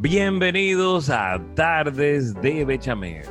Bienvenidos 0.00 1.10
a 1.10 1.44
Tardes 1.56 2.32
de 2.40 2.64
Bechamel. 2.64 3.26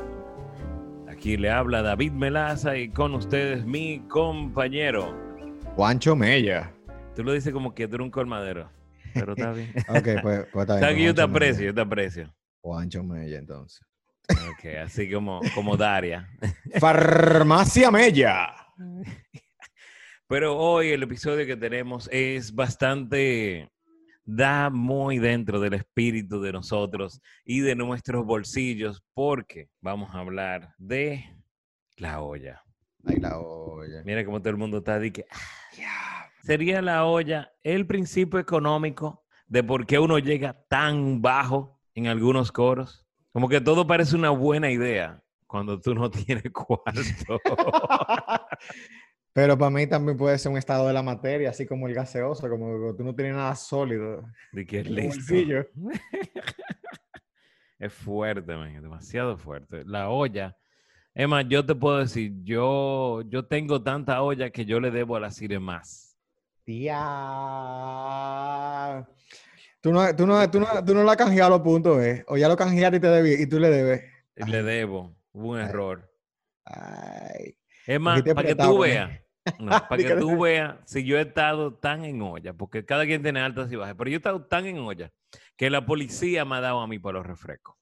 Aquí 1.09 1.38
le 1.38 1.50
habla 1.50 1.82
David 1.82 2.12
Melaza 2.12 2.75
y 2.75 2.89
con 2.89 3.16
ustedes 3.16 3.66
mi 3.66 4.00
compañero. 4.09 5.16
Juancho 5.77 6.14
Mella. 6.14 6.73
Tú 7.16 7.23
lo 7.23 7.32
dices 7.32 7.54
como 7.54 7.73
que 7.73 7.88
tú 7.88 7.95
eres 7.95 8.04
un 8.04 8.11
colmadero, 8.11 8.70
pero 9.14 9.32
está 9.32 9.54
bien. 9.54 9.71
Ok, 9.88 10.21
pues, 10.21 10.45
pues 10.52 10.64
está 10.64 10.73
bien. 10.75 10.75
Está 10.75 10.88
aquí, 10.89 11.04
yo 11.05 11.16
te 11.16 11.21
aprecio, 11.21 11.59
Mella. 11.59 11.68
yo 11.68 11.73
te 11.73 11.82
aprecio. 11.82 12.36
Juancho 12.59 13.02
Mella, 13.02 13.38
entonces. 13.38 13.79
Ok, 14.29 14.65
así 14.84 15.09
como, 15.09 15.39
como 15.55 15.77
Daria. 15.77 16.29
Farmacia 16.81 17.89
Mella. 17.91 18.54
Pero 20.27 20.57
hoy 20.57 20.89
el 20.89 21.02
episodio 21.04 21.45
que 21.45 21.55
tenemos 21.55 22.10
es 22.11 22.54
bastante, 22.54 23.70
da 24.27 24.69
muy 24.69 25.19
dentro 25.19 25.59
del 25.61 25.73
espíritu 25.73 26.41
de 26.41 26.51
nosotros 26.51 27.21
y 27.45 27.61
de 27.61 27.75
nuestros 27.75 28.25
bolsillos 28.25 29.01
porque 29.13 29.69
vamos 29.81 30.13
a 30.13 30.19
hablar 30.19 30.73
de 30.77 31.23
la 31.95 32.19
olla. 32.22 32.61
Ay, 33.05 33.16
la 33.22 33.39
olla. 33.39 34.03
Mira 34.03 34.25
cómo 34.25 34.39
todo 34.39 34.50
el 34.50 34.58
mundo 34.58 34.80
está 34.80 35.00
de 35.00 35.13
que 35.13 35.25
"Ah, 35.80 36.27
sería 36.44 36.81
la 36.81 37.05
olla 37.05 37.53
el 37.63 37.88
principio 37.88 38.38
económico 38.38 39.23
de 39.47 39.63
por 39.63 39.86
qué 39.86 39.97
uno 39.97 40.19
llega 40.19 40.61
tan 40.67 41.22
bajo 41.22 41.80
en 41.95 42.08
algunos 42.08 42.52
coros. 42.52 43.05
Como 43.31 43.47
que 43.47 43.61
todo 43.61 43.88
parece 43.88 44.17
una 44.17 44.30
buena 44.31 44.69
idea 44.69 45.23
cuando 45.47 45.80
tú 45.80 45.95
no 45.95 46.11
tienes 46.11 46.44
cuarto. 46.53 47.39
Pero 49.38 49.55
para 49.55 49.69
mí 49.69 49.86
también 49.86 50.17
puede 50.17 50.36
ser 50.39 50.52
un 50.52 50.58
estado 50.58 50.88
de 50.88 50.94
la 50.94 51.03
materia, 51.03 51.52
así 51.52 51.67
como 51.67 51.88
el 51.88 51.94
gaseoso, 51.94 52.50
como 52.50 52.88
que 52.88 52.94
tú 52.97 53.03
no 53.03 53.14
tienes 53.14 53.36
nada 53.36 53.53
sólido. 53.53 54.23
de 54.52 54.66
que 54.66 54.80
es 54.80 54.89
listo. 54.89 55.36
Es 57.78 57.94
fuerte, 57.94 58.56
man, 58.56 58.81
demasiado 58.81 59.38
fuerte. 59.38 59.84
La 59.86 60.09
olla. 60.09 60.58
Es 61.14 61.28
más, 61.28 61.45
yo 61.47 61.64
te 61.64 61.75
puedo 61.75 62.00
decir, 62.00 62.34
yo, 62.44 63.22
yo 63.28 63.45
tengo 63.45 63.84
tanta 63.84 64.23
olla 64.23 64.50
que 64.50 64.66
yo 64.66 64.80
le 64.80 64.89
debo 64.89 65.16
a 65.16 65.20
la 65.20 65.30
Cire 65.30 65.59
más. 65.59 66.17
Tía. 66.64 66.95
Tú 69.81 69.94
no, 69.94 70.16
tú, 70.16 70.25
no, 70.25 70.50
tú, 70.50 70.59
no, 70.59 70.84
tú 70.84 70.95
no 70.95 71.03
la 71.03 71.12
has 71.12 71.17
canjeado 71.17 71.52
los 71.52 71.62
puntos, 71.62 72.02
¿eh? 72.02 72.25
O 72.28 72.38
ya 72.38 72.47
lo 72.47 72.58
canjeaste 72.58 72.97
y, 72.97 73.02
te 73.02 73.08
debí, 73.08 73.34
y 73.34 73.45
tú 73.45 73.59
le 73.59 73.69
debes. 73.69 74.02
Le 74.36 74.64
debo. 74.64 75.16
Hubo 75.31 75.52
un 75.52 75.59
error. 75.59 76.12
Ay. 76.66 77.56
Es 77.86 78.00
Dijiste 78.00 78.34
para 78.34 78.47
que 78.47 78.56
tú 78.56 78.84
¿eh? 78.84 78.90
veas. 78.90 79.27
No, 79.59 79.72
para 79.90 79.98
que 80.03 80.16
tú 80.16 80.40
veas 80.40 80.78
si 80.86 81.03
yo 81.03 81.17
he 81.17 81.22
estado 81.22 81.73
tan 81.73 82.03
en 82.06 82.22
olla, 82.22 82.53
porque 82.53 82.86
cada 82.86 83.06
quien 83.06 83.22
tiene 83.23 83.40
altas 83.40 83.72
y 83.72 83.76
bajas, 83.76 83.95
pero 83.98 84.09
yo 84.09 84.16
he 84.16 84.17
estado 84.17 84.45
tan 84.45 84.66
en 84.66 84.78
olla 84.80 85.12
que 85.56 85.70
la 85.70 85.86
policía 85.86 86.45
me 86.45 86.56
ha 86.56 86.62
dado 86.62 86.80
a 86.81 86.88
mí 86.88 87.00
para 87.00 87.17
los 87.20 87.26
refrescos. 87.28 87.75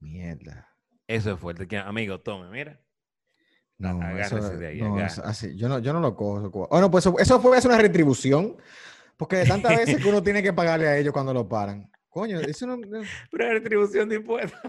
Mierda. 0.00 0.68
Eso 1.06 1.32
es 1.32 1.40
fuerte. 1.40 1.66
Que, 1.66 1.78
amigo, 1.78 2.20
tome, 2.20 2.48
mira. 2.50 2.80
No, 3.78 4.00
Agárrese 4.02 4.38
eso, 4.38 4.56
de 4.58 4.66
ahí, 4.66 4.80
no, 4.80 4.94
agárrese. 4.94 5.20
es 5.20 5.26
así, 5.26 5.56
yo 5.56 5.68
no, 5.68 5.78
yo 5.78 5.92
no 5.92 6.00
lo 6.00 6.16
cojo. 6.16 6.40
eso 6.40 6.50
co- 6.50 6.68
Oh, 6.70 6.80
no, 6.80 6.90
pues 6.90 7.06
eso, 7.06 7.16
eso 7.18 7.40
puede 7.40 7.60
ser 7.60 7.70
una 7.70 7.80
retribución, 7.80 8.56
porque 9.16 9.36
de 9.36 9.46
tantas 9.46 9.76
veces 9.76 10.02
que 10.02 10.08
uno 10.08 10.22
tiene 10.22 10.42
que 10.42 10.52
pagarle 10.52 10.88
a 10.88 10.98
ellos 10.98 11.12
cuando 11.12 11.32
lo 11.32 11.48
paran. 11.48 11.90
Coño, 12.08 12.40
eso 12.40 12.66
no, 12.66 12.76
no- 12.76 13.02
Una 13.32 13.48
retribución 13.50 14.08
de 14.08 14.16
impuestos. 14.16 14.60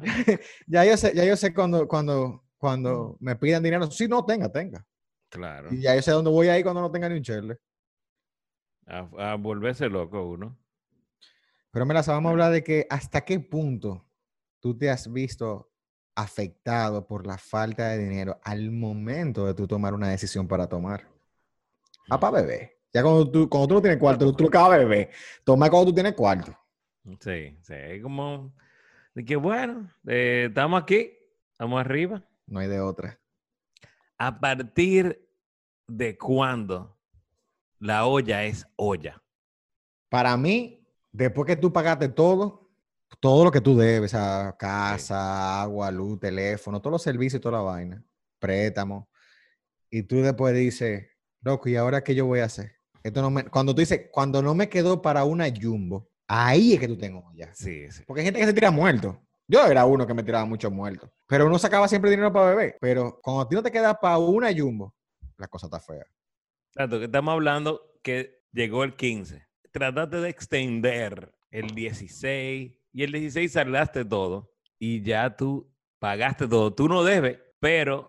ya 0.66 0.84
yo 0.84 0.96
sé, 0.96 1.12
ya 1.14 1.24
yo 1.24 1.36
sé 1.36 1.54
cuando, 1.54 1.88
cuando, 1.88 2.44
cuando 2.58 3.16
me 3.20 3.36
pidan 3.36 3.62
dinero, 3.62 3.90
sí, 3.90 4.06
no, 4.06 4.24
tenga, 4.24 4.50
tenga. 4.50 4.84
Claro. 5.32 5.68
Y 5.72 5.80
ya 5.80 5.94
yo 5.96 6.02
sé 6.02 6.10
dónde 6.10 6.30
voy 6.30 6.48
a 6.48 6.58
ir 6.58 6.64
cuando 6.64 6.80
no 6.80 6.90
tenga 6.90 7.08
ni 7.08 7.16
un 7.16 7.22
chele. 7.22 7.58
A, 8.86 9.08
a 9.18 9.34
volverse 9.36 9.88
loco 9.88 10.22
uno. 10.22 10.58
Pero 11.70 11.86
mira, 11.86 12.02
vamos 12.06 12.28
a 12.28 12.32
hablar 12.32 12.52
de 12.52 12.62
que 12.62 12.86
hasta 12.90 13.22
qué 13.22 13.40
punto 13.40 14.04
tú 14.60 14.76
te 14.76 14.90
has 14.90 15.10
visto 15.10 15.72
afectado 16.14 17.06
por 17.06 17.26
la 17.26 17.38
falta 17.38 17.88
de 17.88 17.98
dinero 17.98 18.38
al 18.44 18.70
momento 18.70 19.46
de 19.46 19.54
tú 19.54 19.66
tomar 19.66 19.94
una 19.94 20.10
decisión 20.10 20.46
para 20.46 20.68
tomar. 20.68 21.08
Ah, 22.10 22.20
para 22.20 22.42
beber. 22.42 22.78
Ya 22.92 23.02
cuando 23.02 23.30
tú, 23.30 23.48
cuando 23.48 23.68
tú 23.68 23.74
no 23.74 23.80
tienes 23.80 23.98
cuarto, 23.98 24.34
tú 24.34 24.44
lo 24.44 24.50
que 24.50 24.58
vas 24.58 24.72
a 24.72 24.76
beber. 24.76 25.10
Toma 25.44 25.70
cuando 25.70 25.90
tú 25.90 25.94
tienes 25.94 26.12
cuarto. 26.12 26.54
Sí, 27.20 27.56
sí. 27.62 27.74
Es 27.74 28.02
como 28.02 28.54
de 29.14 29.24
que 29.24 29.36
bueno, 29.36 29.90
eh, 30.06 30.46
estamos 30.48 30.82
aquí, 30.82 31.10
estamos 31.52 31.80
arriba. 31.80 32.22
No 32.46 32.60
hay 32.60 32.68
de 32.68 32.80
otra. 32.80 33.18
¿A 34.18 34.38
partir 34.38 35.26
de 35.86 36.16
cuándo 36.16 36.98
la 37.78 38.06
olla 38.06 38.44
es 38.44 38.66
olla? 38.76 39.22
Para 40.08 40.36
mí, 40.36 40.86
después 41.10 41.46
que 41.46 41.56
tú 41.56 41.72
pagaste 41.72 42.08
todo, 42.08 42.70
todo 43.20 43.44
lo 43.44 43.50
que 43.50 43.60
tú 43.60 43.76
debes, 43.76 44.10
sea, 44.10 44.54
casa, 44.58 45.62
agua, 45.62 45.90
luz, 45.90 46.20
teléfono, 46.20 46.80
todos 46.80 46.92
los 46.92 47.02
servicios 47.02 47.38
y 47.38 47.42
toda 47.42 47.58
la 47.58 47.64
vaina, 47.64 48.04
préstamo, 48.38 49.08
y 49.90 50.02
tú 50.02 50.22
después 50.22 50.54
dices, 50.54 51.06
loco, 51.42 51.68
¿y 51.68 51.76
ahora 51.76 52.02
qué 52.02 52.14
yo 52.14 52.26
voy 52.26 52.40
a 52.40 52.46
hacer? 52.46 52.72
Esto 53.02 53.20
no 53.20 53.30
me, 53.30 53.44
cuando 53.44 53.74
tú 53.74 53.80
dices, 53.80 54.08
cuando 54.10 54.42
no 54.42 54.54
me 54.54 54.68
quedó 54.68 55.02
para 55.02 55.24
una 55.24 55.46
jumbo, 55.50 56.08
ahí 56.26 56.74
es 56.74 56.80
que 56.80 56.88
tú 56.88 56.96
tengo 56.96 57.30
ya. 57.34 57.52
Sí, 57.54 57.90
sí. 57.90 58.02
Porque 58.06 58.20
hay 58.20 58.26
gente 58.26 58.40
que 58.40 58.46
se 58.46 58.54
tira 58.54 58.70
muerto. 58.70 59.20
Yo 59.46 59.66
era 59.66 59.84
uno 59.84 60.06
que 60.06 60.14
me 60.14 60.22
tiraba 60.22 60.46
mucho 60.46 60.70
muerto. 60.70 61.12
Pero 61.26 61.46
uno 61.46 61.58
sacaba 61.58 61.88
siempre 61.88 62.10
dinero 62.10 62.32
para 62.32 62.46
beber. 62.46 62.76
Pero 62.80 63.20
cuando 63.22 63.42
a 63.42 63.48
ti 63.48 63.54
no 63.54 63.62
te 63.62 63.70
queda 63.70 63.98
para 63.98 64.18
una 64.18 64.48
jumbo, 64.56 64.94
la 65.36 65.48
cosa 65.48 65.66
está 65.66 65.80
fea. 65.80 66.06
Tanto 66.72 66.98
que 66.98 67.06
estamos 67.06 67.32
hablando 67.32 67.98
que 68.02 68.42
llegó 68.52 68.84
el 68.84 68.96
15. 68.96 69.46
Trataste 69.70 70.20
de 70.20 70.28
extender 70.28 71.34
el 71.50 71.68
16 71.68 72.72
y 72.92 73.02
el 73.02 73.12
16 73.12 73.52
saldaste 73.52 74.04
todo 74.04 74.52
y 74.78 75.02
ya 75.02 75.36
tú 75.36 75.72
pagaste 75.98 76.48
todo. 76.48 76.74
Tú 76.74 76.88
no 76.88 77.04
debes, 77.04 77.38
pero 77.60 78.08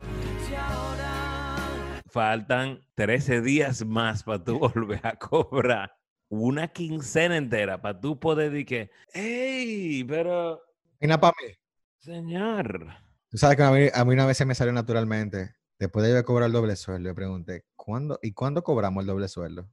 faltan 2.13 2.79
13 2.95 3.41
días 3.41 3.85
más 3.85 4.23
para 4.23 4.44
tú 4.44 4.59
volver 4.73 5.05
a 5.05 5.17
cobrar 5.17 5.95
una 6.29 6.67
quincena 6.67 7.38
entera 7.38 7.81
para 7.81 8.00
tú 8.00 8.19
poder 8.19 8.51
decir 8.51 8.66
que, 8.66 8.91
hey, 9.13 10.03
pero 10.07 10.61
para 11.00 11.34
mí. 11.41 11.53
señor. 12.00 12.88
Tú 13.29 13.38
sabes 13.38 13.57
que 13.57 13.63
a 13.63 13.72
mí, 13.72 13.88
a 13.94 14.05
mí 14.05 14.13
una 14.13 14.25
vez 14.25 14.38
se 14.38 14.45
me 14.45 14.55
salió 14.55 14.73
naturalmente. 14.73 15.55
Después 15.84 16.08
de 16.08 16.14
yo 16.14 16.24
cobrar 16.24 16.48
el 16.48 16.54
doble 16.54 16.78
sueldo, 16.78 17.10
yo 17.10 17.14
pregunté, 17.14 17.66
¿cuándo, 17.76 18.18
¿y 18.22 18.32
cuándo 18.32 18.64
cobramos 18.64 19.02
el 19.02 19.08
doble 19.08 19.28
sueldo? 19.28 19.68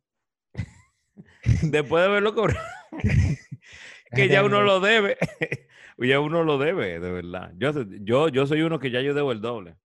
Después 1.62 2.03
de 2.03 2.09
haberlo 2.09 2.34
cobrado, 2.34 2.66
que 4.16 4.28
ya 4.28 4.43
uno 4.43 4.60
lo 4.62 4.81
debe. 4.81 5.16
ya 5.98 6.19
uno 6.19 6.43
lo 6.43 6.59
debe, 6.59 6.98
de 6.98 7.12
verdad. 7.12 7.53
Yo, 7.56 7.71
yo, 8.00 8.26
yo 8.28 8.44
soy 8.48 8.62
uno 8.62 8.81
que 8.81 8.91
ya 8.91 9.00
yo 9.03 9.15
debo 9.15 9.31
el 9.31 9.41
doble. 9.41 9.76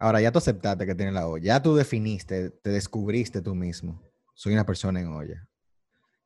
Ahora, 0.00 0.20
ya 0.20 0.32
tú 0.32 0.38
aceptaste 0.38 0.84
que 0.84 0.96
tienes 0.96 1.14
la 1.14 1.28
olla. 1.28 1.44
Ya 1.44 1.62
tú 1.62 1.76
definiste, 1.76 2.50
te 2.50 2.70
descubriste 2.70 3.40
tú 3.40 3.54
mismo. 3.54 4.02
Soy 4.34 4.54
una 4.54 4.66
persona 4.66 5.00
en 5.00 5.12
olla. 5.12 5.46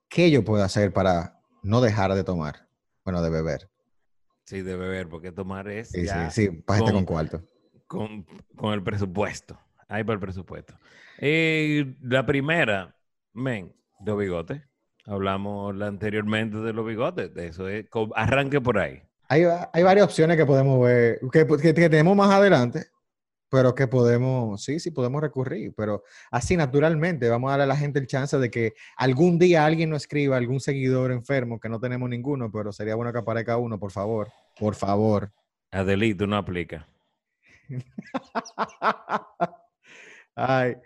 ¿Qué 0.09 0.31
yo 0.31 0.45
puedo 0.45 0.65
hacer 0.65 0.95
para 0.95 1.39
no 1.63 1.83
dejar 1.83 2.15
de 2.15 2.25
tomar? 2.25 2.71
Bueno, 3.05 3.21
de 3.21 3.29
beber. 3.29 3.69
Sí, 4.47 4.63
de 4.63 4.77
beber, 4.77 5.11
porque 5.11 5.31
tomar 5.31 5.69
es 5.69 5.91
Sí, 5.91 6.07
ya 6.07 6.31
sí, 6.31 6.47
sí, 6.47 6.49
pájate 6.63 6.85
con- 6.87 6.95
con 6.95 7.05
cuarto. 7.05 7.43
Con, 7.87 8.27
con 8.57 8.73
el 8.75 8.83
presupuesto. 8.83 9.59
Ahí 9.89 10.03
para 10.05 10.15
el 10.15 10.21
presupuesto. 10.21 10.75
Eh, 11.19 11.97
la 12.03 12.27
primera, 12.27 12.97
men, 13.33 13.75
los 14.05 14.19
bigotes. 14.19 14.63
Hablamos 15.07 15.75
la- 15.77 15.87
anteriormente 15.87 16.59
de 16.59 16.73
los 16.73 16.85
bigotes. 16.87 17.33
De 17.33 17.47
eso 17.49 17.69
es, 17.69 17.87
arranque 18.15 18.61
por 18.61 18.79
ahí. 18.79 19.03
Hay, 19.29 19.45
hay 19.73 19.83
varias 19.83 20.07
opciones 20.07 20.37
que 20.37 20.47
podemos 20.47 20.81
ver, 20.85 21.21
que, 21.33 21.47
que- 21.47 21.75
que 21.75 21.89
tenemos 21.89 22.17
más 22.17 22.31
adelante, 22.31 22.87
pero 23.49 23.75
que 23.75 23.87
podemos, 23.87 24.63
sí, 24.65 24.81
sí, 24.81 24.91
podemos 24.91 25.21
recurrir. 25.23 25.73
Pero 25.77 26.03
así, 26.33 26.57
naturalmente, 26.57 27.29
vamos 27.29 27.49
a 27.49 27.53
darle 27.53 27.65
a 27.65 27.67
la 27.69 27.77
gente 27.77 28.01
el 28.01 28.09
chance 28.09 28.37
de 28.39 28.51
que 28.51 28.75
algún 28.97 29.39
día 29.39 29.65
alguien 29.65 29.91
nos 29.91 30.03
escriba, 30.03 30.37
algún 30.37 30.59
seguidor 30.59 31.13
enfermo, 31.13 31.61
que 31.61 31.69
no 31.69 31.79
tenemos 31.79 32.09
ninguno, 32.11 32.51
pero 32.51 32.73
sería 32.73 32.97
bueno 32.97 33.13
que 33.13 33.19
aparezca 33.21 33.57
uno, 33.57 33.79
por 33.79 33.93
favor. 33.93 34.29
Por 34.59 34.75
favor. 34.75 35.31
Adelito 35.71 36.27
no 36.27 36.37
aplica. 36.37 36.89
Ay, 40.35 40.77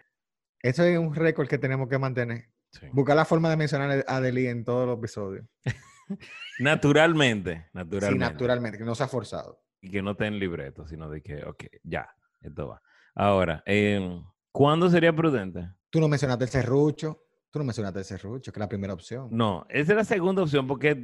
eso 0.63 0.85
es 0.85 0.99
un 0.99 1.15
récord 1.15 1.49
que 1.49 1.59
tenemos 1.59 1.89
que 1.89 1.99
mantener. 1.99 2.45
Sí. 2.73 2.87
Buscar 2.93 3.17
la 3.17 3.25
forma 3.25 3.51
de 3.51 3.57
mencionar 3.57 4.05
a 4.07 4.17
Adeli 4.17 4.47
en 4.47 4.65
todos 4.65 4.87
los 4.87 4.99
episodios. 4.99 5.45
Naturalmente, 6.59 7.57
Sí, 7.57 7.69
naturalmente. 7.73 8.25
naturalmente, 8.25 8.79
que 8.79 8.85
no 8.85 8.95
sea 8.95 9.09
forzado. 9.09 9.63
y 9.81 9.91
que 9.91 10.03
no 10.03 10.11
esté 10.13 10.27
en 10.27 10.39
libreto, 10.39 10.87
sino 10.87 11.09
de 11.09 11.23
que, 11.23 11.43
ok, 11.45 11.65
ya, 11.85 12.09
esto 12.41 12.69
va. 12.69 12.83
Ahora, 13.15 13.63
em, 13.65 14.23
¿cuándo 14.53 14.91
sería 14.91 15.15
prudente? 15.15 15.69
Tú 15.89 16.01
no 16.01 16.09
mencionaste 16.09 16.45
el 16.45 16.51
serrucho. 16.51 17.25
Tú 17.51 17.59
no 17.59 17.65
mencionaste 17.65 17.99
el 18.01 18.05
serrucho, 18.05 18.53
que 18.53 18.59
es 18.59 18.61
la 18.61 18.69
primera 18.69 18.93
opción. 18.93 19.29
No, 19.33 19.67
esa 19.69 19.93
es 19.93 19.97
la 19.97 20.05
segunda 20.05 20.43
opción, 20.43 20.67
porque 20.69 21.01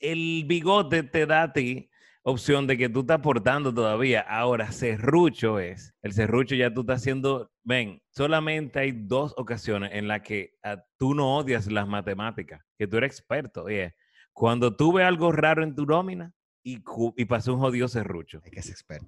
el 0.00 0.44
bigote 0.46 1.02
te 1.04 1.24
da 1.26 1.42
a 1.44 1.52
ti 1.52 1.89
opción 2.22 2.66
de 2.66 2.76
que 2.76 2.88
tú 2.88 3.00
estás 3.00 3.18
aportando 3.18 3.72
todavía. 3.72 4.20
Ahora, 4.20 4.72
serrucho 4.72 5.58
es, 5.58 5.94
el 6.02 6.12
serrucho 6.12 6.54
ya 6.54 6.72
tú 6.72 6.82
estás 6.82 7.00
haciendo, 7.00 7.50
ven, 7.64 8.02
solamente 8.10 8.78
hay 8.80 8.92
dos 8.92 9.34
ocasiones 9.36 9.90
en 9.94 10.08
las 10.08 10.20
que 10.22 10.54
ah, 10.62 10.82
tú 10.98 11.14
no 11.14 11.36
odias 11.36 11.66
las 11.70 11.88
matemáticas, 11.88 12.62
que 12.78 12.86
tú 12.86 12.96
eres 12.98 13.12
experto. 13.12 13.64
Oye, 13.64 13.94
Cuando 14.32 14.74
tú 14.76 14.92
ves 14.92 15.06
algo 15.06 15.32
raro 15.32 15.62
en 15.62 15.74
tu 15.74 15.86
nómina 15.86 16.32
y, 16.62 16.82
y 17.16 17.24
pasó 17.24 17.54
un 17.54 17.60
jodido 17.60 17.88
serrucho, 17.88 18.40
Hay 18.44 18.50
que 18.50 18.62
ser 18.62 18.72
experto. 18.72 19.06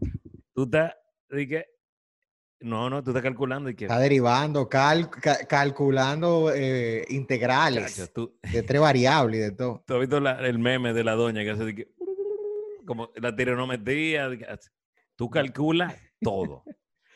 tú 0.55 0.65
estás, 0.65 0.95
que, 1.29 1.67
no, 2.61 2.89
no, 2.89 3.03
tú 3.03 3.11
estás 3.11 3.23
calculando 3.23 3.69
y 3.71 3.75
que, 3.75 3.85
Está 3.87 3.99
derivando, 3.99 4.69
cal- 4.69 5.11
ca- 5.11 5.45
calculando 5.47 6.53
eh, 6.55 7.05
integrales 7.11 8.11
tú, 8.15 8.39
de 8.41 8.63
tres 8.63 8.81
variables 8.81 9.39
y 9.41 9.43
de 9.43 9.51
todo. 9.53 9.83
¿tú 9.87 9.95
has 9.95 10.01
visto 10.01 10.21
la- 10.21 10.41
el 10.47 10.59
meme 10.59 10.93
de 10.93 11.05
la 11.05 11.13
doña 11.13 11.43
que 11.43 11.51
hace 11.51 11.65
de 11.65 11.75
que, 11.75 11.89
como 12.87 13.11
la 13.17 13.35
trigonometría, 13.35 14.29
de 14.29 14.47
tú 15.17 15.31
calculas 15.31 15.97
todo. 16.21 16.65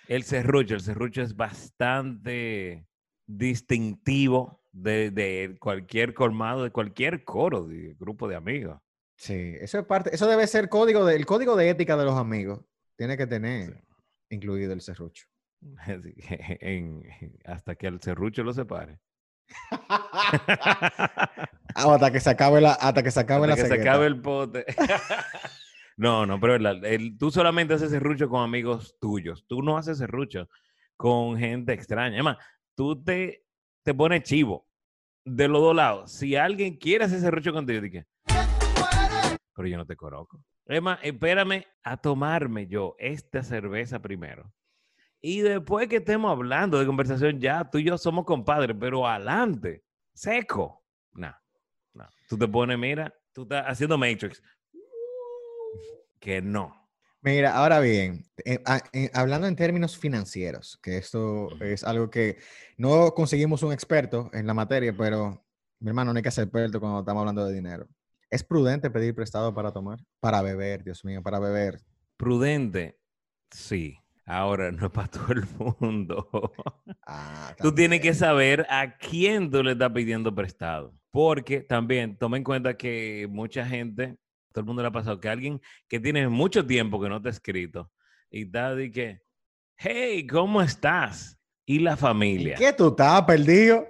El 0.09 0.23
serrucho, 0.23 0.75
el 0.75 0.81
serrucho 0.81 1.23
es 1.23 1.37
bastante 1.37 2.87
distintivo 3.27 4.63
de, 4.73 5.11
de 5.11 5.57
cualquier 5.59 6.15
colmado, 6.15 6.63
de 6.63 6.71
cualquier 6.71 7.25
coro, 7.25 7.67
de 7.67 7.95
grupo 7.99 8.29
de 8.29 8.37
amigos. 8.37 8.79
Sí, 9.17 9.55
eso 9.61 9.79
es 9.79 9.87
parte, 9.87 10.15
eso 10.15 10.29
debe 10.29 10.47
ser 10.47 10.69
código 10.69 11.05
de, 11.07 11.17
el 11.17 11.27
código 11.27 11.57
de 11.57 11.71
ética 11.71 11.97
de 11.97 12.05
los 12.05 12.17
amigos. 12.17 12.61
Tiene 12.97 13.17
que 13.17 13.27
tener 13.27 13.83
incluido 14.31 14.73
el 14.73 14.81
serrucho. 14.81 15.27
Así 15.79 16.15
que 16.15 16.59
en- 16.61 17.03
hasta 17.45 17.75
que 17.75 17.89
el 17.89 18.01
serrucho 18.01 18.45
lo 18.45 18.53
separe. 18.53 19.01
Ah, 21.79 21.93
hasta 21.95 22.11
que 22.11 22.21
se 22.21 22.31
acabe 22.31 22.63
la, 22.63 22.73
hasta 22.73 23.03
que 23.03 23.11
se 23.11 23.21
acabe 23.21 23.47
Hasta 23.51 23.57
la 23.63 23.69
que 23.69 23.75
se 23.75 23.81
acabe 23.83 24.07
el 24.07 24.19
pote. 24.23 24.65
no, 25.99 26.25
no, 26.25 26.41
pero 26.41 26.55
el- 26.57 27.19
tú 27.19 27.31
solamente 27.31 27.75
haces 27.75 27.91
serrucho 27.91 28.31
con 28.31 28.43
amigos 28.43 28.97
tuyos. 28.99 29.45
Tú 29.47 29.63
no 29.63 29.77
haces 29.77 29.99
serrucho 29.99 30.49
con 30.97 31.37
gente 31.39 31.75
extraña. 31.75 32.17
Es 32.17 32.25
más, 32.25 32.39
tú 32.75 33.03
te, 33.05 33.45
te 33.83 33.93
pones 33.93 34.23
chivo 34.23 34.67
de 35.23 35.49
los 35.49 35.61
dos 35.61 35.77
lados. 35.77 36.13
Si 36.13 36.35
alguien 36.35 36.77
quiere 36.79 37.05
hacer 37.05 37.21
serrucho 37.21 37.53
contigo, 37.53 37.83
di 37.83 37.91
que, 37.91 38.07
pero 39.55 39.69
yo 39.69 39.77
no 39.77 39.85
te 39.85 39.97
conozco. 39.97 40.43
Más, 40.81 40.99
espérame 41.03 41.65
a 41.85 41.97
tomarme 41.99 42.67
yo 42.67 42.97
esta 42.99 43.43
cerveza 43.43 44.01
primero. 44.01 44.51
Y 45.21 45.41
después 45.41 45.89
que 45.89 45.97
estemos 45.97 46.31
hablando 46.31 46.79
de 46.79 46.87
conversación, 46.87 47.39
ya 47.39 47.69
tú 47.71 47.77
y 47.79 47.85
yo 47.85 47.99
somos 47.99 48.25
compadres, 48.25 48.77
pero 48.81 49.07
adelante, 49.07 49.85
seco. 50.15 50.85
Nah, 51.13 51.35
no. 51.97 52.09
Tú 52.29 52.37
te 52.39 52.47
pones, 52.47 52.79
mira, 52.79 53.15
tú 53.33 53.43
estás 53.43 53.65
haciendo 53.67 53.99
Matrix. 53.99 54.43
Que 56.21 56.41
no. 56.43 56.87
Mira, 57.23 57.57
ahora 57.57 57.81
bien, 57.81 58.25
eh, 58.45 58.63
eh, 58.93 59.11
hablando 59.13 59.49
en 59.49 59.57
términos 59.57 59.99
financieros, 59.99 60.79
que 60.81 60.97
esto 60.97 61.49
es 61.61 61.83
algo 61.83 62.09
que 62.09 62.39
no 62.77 63.15
conseguimos 63.15 63.63
un 63.65 63.73
experto 63.73 64.31
en 64.33 64.47
la 64.47 64.55
materia, 64.55 64.95
pero 64.97 65.45
mi 65.81 65.89
hermano 65.89 66.13
no 66.13 66.17
hay 66.19 66.23
que 66.23 66.31
ser 66.31 66.45
experto 66.45 66.79
cuando 66.79 67.01
estamos 67.01 67.21
hablando 67.21 67.45
de 67.45 67.55
dinero. 67.55 67.89
¿Es 68.31 68.45
prudente 68.45 68.91
pedir 68.91 69.15
prestado 69.15 69.53
para 69.55 69.73
tomar? 69.73 69.99
Para 70.21 70.43
beber, 70.43 70.85
Dios 70.85 71.05
mío, 71.05 71.23
para 71.23 71.39
beber. 71.39 71.81
Prudente, 72.17 72.99
sí. 73.51 73.99
Ahora 74.25 74.71
no 74.73 74.87
es 74.87 74.93
para 74.93 75.09
todo 75.09 75.33
el 75.33 75.45
mundo. 75.59 76.53
Ah, 77.07 77.55
Tú 77.61 77.75
tienes 77.75 78.01
que 78.01 78.15
saber 78.15 78.67
a 78.69 78.97
quién 78.99 79.51
tú 79.51 79.63
le 79.63 79.73
estás 79.73 79.93
pidiendo 79.93 80.35
prestado. 80.35 80.95
Porque 81.17 81.63
también 81.63 82.19
toma 82.19 82.37
en 82.37 82.45
cuenta 82.45 82.77
que 82.77 83.27
mucha 83.31 83.65
gente, 83.65 84.19
todo 84.53 84.61
el 84.61 84.67
mundo 84.67 84.83
le 84.83 84.89
ha 84.89 84.93
pasado 84.93 85.19
que 85.19 85.31
alguien 85.31 85.63
que 85.89 85.99
tiene 85.99 86.29
mucho 86.29 86.67
tiempo 86.67 87.01
que 87.01 87.09
no 87.09 87.23
te 87.23 87.29
ha 87.29 87.31
escrito 87.31 87.91
y 88.29 88.43
está 88.43 88.75
de 88.75 88.91
que, 88.91 89.23
hey, 89.79 90.27
¿cómo 90.27 90.61
estás? 90.61 91.41
Y 91.65 91.79
la 91.79 91.93
¿En 91.93 91.97
familia. 91.97 92.57
qué 92.59 92.71
tú 92.71 92.89
estás 92.89 93.23
perdido? 93.23 93.89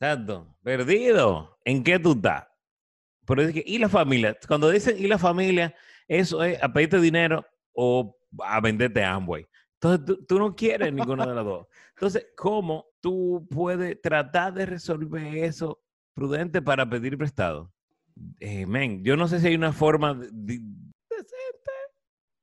Exacto. 0.00 0.56
Perdido. 0.62 1.58
¿En 1.66 1.84
qué 1.84 1.98
tú 1.98 2.12
estás? 2.12 2.46
Pero 3.26 3.42
es 3.42 3.52
que, 3.52 3.62
¿y 3.66 3.76
la 3.76 3.90
familia? 3.90 4.34
Cuando 4.48 4.70
dicen, 4.70 4.96
¿y 4.98 5.06
la 5.06 5.18
familia? 5.18 5.74
Eso 6.08 6.42
es 6.42 6.62
a 6.62 6.72
pedirte 6.72 6.98
dinero 6.98 7.44
o 7.74 8.16
a 8.38 8.58
venderte 8.62 9.04
Amway. 9.04 9.46
Entonces, 9.74 10.06
tú, 10.06 10.24
tú 10.24 10.38
no 10.38 10.56
quieres 10.56 10.90
ninguna 10.94 11.26
de 11.26 11.34
las 11.34 11.44
dos. 11.44 11.66
Entonces, 11.90 12.28
¿cómo 12.34 12.86
tú 13.02 13.46
puedes 13.50 14.00
tratar 14.00 14.54
de 14.54 14.64
resolver 14.64 15.36
eso 15.44 15.83
prudente 16.14 16.62
para 16.62 16.88
pedir 16.88 17.18
prestado? 17.18 17.72
Eh, 18.40 18.66
yo 19.02 19.16
no 19.16 19.28
sé 19.28 19.40
si 19.40 19.48
hay 19.48 19.54
una 19.54 19.72
forma 19.72 20.14
de- 20.14 20.28
de- 20.30 20.60
decente. 21.10 21.72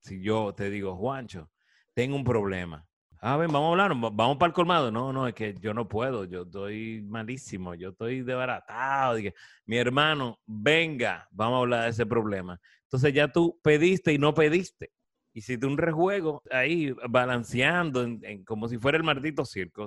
Si 0.02 0.22
yo 0.22 0.54
te 0.54 0.70
digo, 0.70 0.96
Juancho, 0.96 1.50
tengo 1.94 2.16
un 2.16 2.24
problema. 2.24 2.86
A 3.24 3.38
ver, 3.38 3.48
vamos 3.50 3.68
a 3.68 3.72
hablar, 3.72 3.92
va- 4.04 4.10
vamos 4.12 4.38
para 4.38 4.48
el 4.48 4.54
colmado. 4.54 4.92
No, 4.92 5.14
no, 5.14 5.28
es 5.28 5.36
que 5.36 5.56
yo 5.60 5.74
no 5.74 5.88
puedo, 5.88 6.26
yo 6.26 6.42
estoy 6.42 7.04
malísimo, 7.08 7.76
yo 7.76 7.90
estoy 7.90 8.22
desbaratado. 8.22 9.18
Mi 9.66 9.78
hermano, 9.78 10.40
venga, 10.46 11.28
vamos 11.32 11.58
a 11.58 11.60
hablar 11.62 11.84
de 11.84 11.90
ese 11.92 12.06
problema. 12.06 12.60
Entonces 12.84 13.14
ya 13.14 13.32
tú 13.32 13.60
pediste 13.64 14.12
y 14.12 14.18
no 14.18 14.34
pediste. 14.34 14.92
Hiciste 15.34 15.66
un 15.66 15.78
rejuego 15.78 16.42
ahí 16.52 16.94
balanceando 17.10 18.04
en- 18.04 18.20
en- 18.24 18.44
como 18.44 18.68
si 18.68 18.78
fuera 18.78 18.98
el 18.98 19.04
maldito 19.04 19.46
circo. 19.46 19.86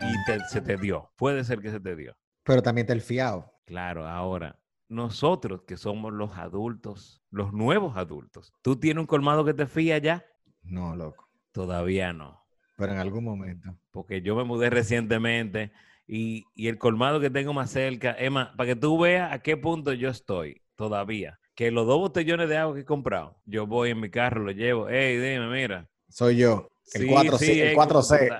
Y 0.00 0.24
te- 0.26 0.40
se 0.48 0.60
te 0.60 0.76
dio. 0.76 1.10
Puede 1.16 1.44
ser 1.44 1.60
que 1.60 1.70
se 1.70 1.80
te 1.80 1.96
dio. 1.96 2.16
Pero 2.44 2.62
también 2.62 2.86
te 2.86 2.92
el 2.92 3.00
fiado. 3.00 3.52
Claro, 3.66 4.06
ahora, 4.06 4.58
nosotros 4.88 5.62
que 5.66 5.76
somos 5.76 6.12
los 6.12 6.36
adultos, 6.36 7.22
los 7.30 7.52
nuevos 7.52 7.96
adultos, 7.96 8.52
¿tú 8.62 8.76
tienes 8.76 9.00
un 9.02 9.06
colmado 9.06 9.44
que 9.44 9.54
te 9.54 9.66
fía 9.66 9.98
ya? 9.98 10.24
No, 10.62 10.96
loco. 10.96 11.28
Todavía 11.52 12.12
no. 12.12 12.40
Pero 12.76 12.92
en 12.92 12.98
algún 12.98 13.24
momento. 13.24 13.76
Porque 13.90 14.22
yo 14.22 14.36
me 14.36 14.44
mudé 14.44 14.70
recientemente 14.70 15.72
y, 16.06 16.44
y 16.54 16.68
el 16.68 16.78
colmado 16.78 17.20
que 17.20 17.28
tengo 17.28 17.52
más 17.52 17.70
cerca, 17.70 18.14
Emma, 18.18 18.54
para 18.56 18.68
que 18.68 18.76
tú 18.76 18.98
veas 18.98 19.32
a 19.32 19.40
qué 19.40 19.56
punto 19.56 19.92
yo 19.92 20.08
estoy 20.08 20.62
todavía. 20.76 21.38
Que 21.58 21.72
los 21.72 21.88
dos 21.88 21.98
botellones 21.98 22.48
de 22.48 22.56
agua 22.56 22.76
que 22.76 22.82
he 22.82 22.84
comprado, 22.84 23.36
yo 23.44 23.66
voy 23.66 23.90
en 23.90 23.98
mi 23.98 24.10
carro, 24.10 24.44
lo 24.44 24.52
llevo. 24.52 24.86
Hey, 24.88 25.16
dime, 25.16 25.48
mira. 25.48 25.88
Soy 26.08 26.36
yo. 26.36 26.68
El 26.94 27.02
Sí, 27.02 27.08
4C. 27.08 27.38
sí, 27.38 27.60
el 27.60 27.68
eh, 27.70 27.74
4C. 27.74 28.38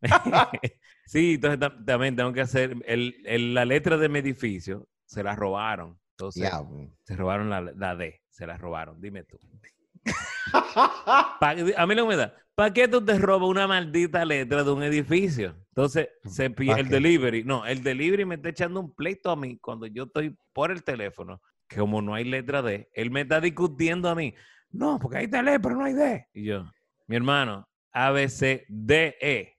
sí, 1.04 1.34
entonces 1.34 1.60
tam- 1.60 1.84
también 1.84 2.16
tengo 2.16 2.32
que 2.32 2.40
hacer 2.40 2.74
el- 2.86 3.14
el- 3.26 3.52
la 3.52 3.66
letra 3.66 3.98
de 3.98 4.08
mi 4.08 4.20
edificio, 4.20 4.88
se 5.04 5.22
la 5.22 5.36
robaron. 5.36 5.98
Entonces, 6.12 6.44
Diablo. 6.44 6.90
se 7.04 7.14
robaron 7.14 7.50
la, 7.50 7.60
la 7.60 7.94
D, 7.94 8.22
se 8.30 8.46
la 8.46 8.56
robaron, 8.56 9.02
dime 9.02 9.22
tú. 9.24 9.38
Pa- 11.38 11.50
a 11.76 11.86
mí 11.86 11.94
no 11.94 12.06
me 12.06 12.16
da. 12.16 12.34
¿Para 12.54 12.72
qué 12.72 12.88
tú 12.88 13.04
te 13.04 13.18
robas 13.18 13.50
una 13.50 13.66
maldita 13.66 14.24
letra 14.24 14.64
de 14.64 14.70
un 14.70 14.82
edificio? 14.82 15.54
Entonces, 15.68 16.08
se 16.24 16.48
pi- 16.48 16.68
¿Pa 16.68 16.80
el 16.80 16.88
qué? 16.88 16.94
delivery. 16.94 17.44
No, 17.44 17.66
el 17.66 17.82
delivery 17.82 18.24
me 18.24 18.36
está 18.36 18.48
echando 18.48 18.80
un 18.80 18.94
pleito 18.94 19.30
a 19.30 19.36
mí 19.36 19.58
cuando 19.58 19.86
yo 19.86 20.04
estoy 20.04 20.34
por 20.54 20.70
el 20.70 20.82
teléfono. 20.82 21.42
Que 21.68 21.76
como 21.78 22.00
no 22.02 22.14
hay 22.14 22.24
letra 22.24 22.62
D, 22.62 22.88
él 22.94 23.10
me 23.10 23.22
está 23.22 23.40
discutiendo 23.40 24.08
a 24.08 24.14
mí. 24.14 24.34
No, 24.70 24.98
porque 24.98 25.18
hay 25.18 25.26
D, 25.26 25.58
pero 25.60 25.74
no 25.76 25.84
hay 25.84 25.94
D. 25.94 26.26
Y 26.34 26.44
yo, 26.44 26.64
mi 27.06 27.16
hermano, 27.16 27.68
A, 27.92 28.10
B, 28.10 28.28
C, 28.28 28.64
D, 28.68 29.16
E. 29.20 29.52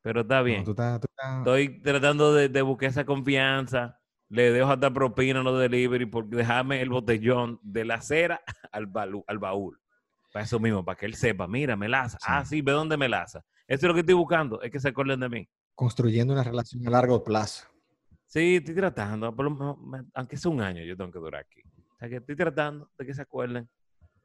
Pero 0.00 0.22
está 0.22 0.42
bien. 0.42 0.58
No, 0.60 0.64
tú 0.64 0.70
estás- 0.72 1.00
tú 1.00 1.06
estás- 1.10 1.38
Estoy 1.38 1.80
tratando 1.82 2.34
de, 2.34 2.48
de 2.48 2.62
buscar 2.62 2.88
esa 2.90 3.04
confianza. 3.04 3.98
Le 4.28 4.50
dejo 4.50 4.70
hasta 4.70 4.90
propina 4.92 5.40
a 5.40 5.42
los 5.42 5.60
delivery 5.60 6.06
porque 6.06 6.36
déjame 6.36 6.80
el 6.80 6.88
botellón 6.88 7.60
de 7.62 7.84
la 7.84 7.96
acera 7.96 8.40
al, 8.72 8.86
balu- 8.90 9.24
al 9.26 9.38
baúl. 9.38 9.78
Para 10.32 10.44
eso 10.46 10.58
mismo, 10.58 10.82
para 10.84 10.98
que 10.98 11.04
él 11.06 11.14
sepa, 11.14 11.46
mira, 11.46 11.76
melaza. 11.76 12.16
Sí. 12.18 12.26
Ah, 12.28 12.44
sí, 12.44 12.62
ve 12.62 12.72
dónde 12.72 12.96
melaza. 12.96 13.44
Eso 13.68 13.86
es 13.86 13.88
lo 13.88 13.94
que 13.94 14.00
estoy 14.00 14.14
buscando, 14.14 14.60
es 14.62 14.70
que 14.70 14.80
se 14.80 14.88
acuerden 14.88 15.20
de 15.20 15.28
mí. 15.28 15.48
construyendo 15.74 16.32
una 16.32 16.42
relación 16.44 16.86
a 16.86 16.90
largo 16.90 17.22
plazo. 17.22 17.68
Sí, 18.32 18.56
estoy 18.56 18.74
tratando, 18.74 19.36
por 19.36 19.44
lo 19.44 19.50
menos, 19.50 19.78
me- 19.78 20.04
aunque 20.14 20.38
sea 20.38 20.50
un 20.50 20.62
año, 20.62 20.82
yo 20.82 20.96
tengo 20.96 21.12
que 21.12 21.18
durar 21.18 21.42
aquí. 21.42 21.60
O 21.76 21.98
sea, 21.98 22.08
que 22.08 22.16
estoy 22.16 22.34
tratando 22.34 22.90
de 22.96 23.04
que 23.04 23.12
se 23.12 23.20
acuerden. 23.20 23.68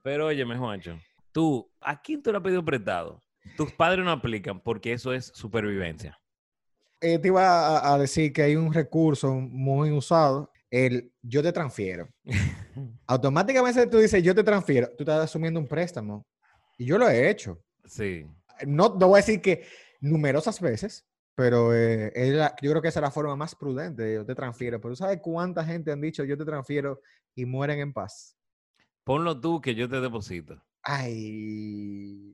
Pero 0.02 0.28
oye, 0.28 0.46
Juancho, 0.46 0.98
tú, 1.34 1.70
¿a 1.82 2.02
quién 2.02 2.24
te 2.24 2.32
lo 2.32 2.38
has 2.38 2.44
pedido 2.46 2.64
prestado? 2.64 3.22
Tus 3.58 3.74
padres 3.74 4.06
no 4.06 4.12
aplican 4.12 4.62
porque 4.62 4.94
eso 4.94 5.12
es 5.12 5.26
supervivencia. 5.36 6.18
Eh, 7.02 7.20
te 7.20 7.28
iba 7.28 7.44
a, 7.80 7.94
a 7.96 7.98
decir 7.98 8.32
que 8.32 8.44
hay 8.44 8.56
un 8.56 8.74
recurso 8.74 9.34
muy 9.34 9.92
usado, 9.92 10.52
el 10.72 11.12
yo 11.22 11.44
te 11.44 11.52
transfiero. 11.52 12.08
Automáticamente 13.08 13.88
tú 13.88 13.98
dices 13.98 14.24
yo 14.24 14.34
te 14.34 14.44
transfiero, 14.44 14.88
tú 14.98 15.04
estás 15.04 15.26
asumiendo 15.26 15.60
un 15.60 15.68
préstamo. 15.68 16.26
Y 16.78 16.86
yo 16.86 16.98
lo 16.98 17.10
he 17.10 17.30
hecho. 17.30 17.62
Sí. 17.86 18.26
No, 18.66 18.96
no 18.98 19.08
voy 19.10 19.18
a 19.18 19.24
decir 19.26 19.42
que 19.42 19.66
numerosas 20.00 20.62
veces, 20.62 21.07
pero 21.38 21.72
eh, 21.76 22.12
es 22.16 22.34
la- 22.34 22.56
yo 22.64 22.72
creo 22.72 22.82
que 22.82 22.88
esa 22.88 22.98
es 23.00 23.04
la 23.04 23.12
forma 23.12 23.36
más 23.36 23.54
prudente 23.54 24.02
de 24.02 24.16
yo 24.16 24.26
te 24.26 24.34
transfiero. 24.34 24.82
Pero 24.82 24.94
¿tú 24.94 24.96
¿sabes 24.96 25.20
cuánta 25.22 25.64
gente 25.64 25.92
han 25.92 26.02
dicho 26.02 26.24
yo 26.24 26.36
te 26.36 26.44
transfiero 26.44 27.00
y 27.36 27.46
mueren 27.46 27.78
en 27.80 27.94
paz? 27.94 28.36
Ponlo 29.04 29.40
tú 29.40 29.62
que 29.62 29.76
yo 29.76 29.88
te 29.88 30.02
deposito. 30.02 30.60
Ay, 30.82 32.34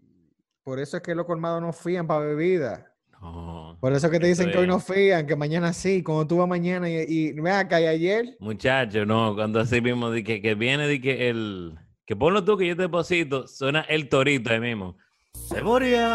por 0.63 0.79
eso 0.79 0.95
es 0.95 1.03
que 1.03 1.13
los 1.15 1.25
colmados 1.25 1.62
no 1.62 1.74
fían 1.74 2.07
para 2.07 2.22
bebida. 2.22 2.95
No. 3.22 3.77
Por 3.81 3.91
eso 3.91 4.07
es 4.07 4.12
que 4.13 4.19
te 4.22 4.27
dicen 4.27 4.50
que 4.51 4.57
hoy 4.60 4.67
no 4.67 4.79
fían, 4.79 5.27
que 5.27 5.36
mañana 5.36 5.74
sí, 5.74 6.01
cuando 6.01 6.25
tú 6.25 6.38
vas 6.38 6.48
mañana 6.48 6.89
y, 6.89 7.03
y 7.05 7.31
ve 7.33 7.51
acá 7.51 7.81
y 7.81 7.88
ayer. 7.88 8.38
Muchacho, 8.39 9.05
no, 9.05 9.36
cuando 9.36 9.60
así 9.60 9.81
mismo 9.81 10.12
di 10.12 10.24
que, 10.24 10.41
que 10.41 10.55
viene 10.55 10.88
di 10.88 11.01
que 11.01 11.29
el 11.29 11.77
que 12.05 12.15
ponlo 12.15 12.45
tú 12.45 12.57
que 12.57 12.67
yo 12.67 12.75
te 12.77 12.83
deposito, 12.83 13.48
suena 13.48 13.81
el 13.81 14.07
torito 14.07 14.50
ahí 14.51 14.62
mismo. 14.62 14.95
Se 15.33 15.62
moría. 15.62 16.07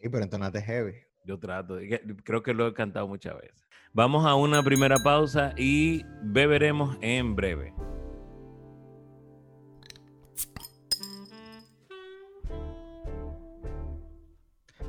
Sí, 0.00 0.08
pero 0.08 0.24
entonate 0.24 0.62
heavy. 0.62 0.94
Yo 1.24 1.38
trato. 1.38 1.76
Creo 2.24 2.42
que 2.42 2.54
lo 2.54 2.66
he 2.66 2.74
cantado 2.74 3.06
muchas 3.06 3.34
veces. 3.36 3.68
Vamos 3.92 4.24
a 4.26 4.34
una 4.34 4.62
primera 4.62 4.96
pausa 5.04 5.52
y 5.56 6.04
beberemos 6.22 6.96
en 7.02 7.36
breve. 7.36 7.74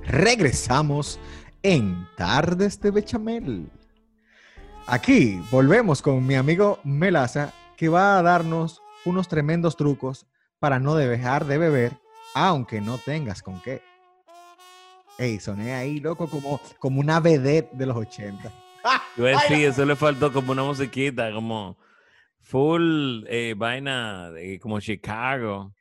Regresamos 0.03 1.19
en 1.63 2.07
Tardes 2.15 2.79
de 2.79 2.91
Bechamel. 2.91 3.69
Aquí 4.87 5.41
volvemos 5.51 6.01
con 6.01 6.25
mi 6.25 6.35
amigo 6.35 6.79
Melaza, 6.83 7.53
que 7.77 7.89
va 7.89 8.17
a 8.17 8.21
darnos 8.21 8.81
unos 9.05 9.27
tremendos 9.27 9.75
trucos 9.75 10.25
para 10.59 10.79
no 10.79 10.95
dejar 10.95 11.45
de 11.45 11.57
beber, 11.57 11.99
aunque 12.33 12.81
no 12.81 12.97
tengas 12.97 13.41
con 13.41 13.61
qué. 13.61 13.81
Ey, 15.21 15.39
soné 15.39 15.75
ahí, 15.75 15.99
loco, 15.99 16.27
como, 16.27 16.59
como 16.79 16.99
una 16.99 17.19
vedette 17.19 17.71
de 17.73 17.85
los 17.85 17.95
80. 17.95 18.51
Yo 19.15 19.25
sí, 19.47 19.65
eso 19.65 19.85
le 19.85 19.95
faltó 19.95 20.33
como 20.33 20.51
una 20.51 20.63
musiquita, 20.63 21.31
como 21.31 21.77
full 22.39 23.23
eh, 23.27 23.53
vaina, 23.55 24.31
como 24.59 24.79
Chicago. 24.79 25.75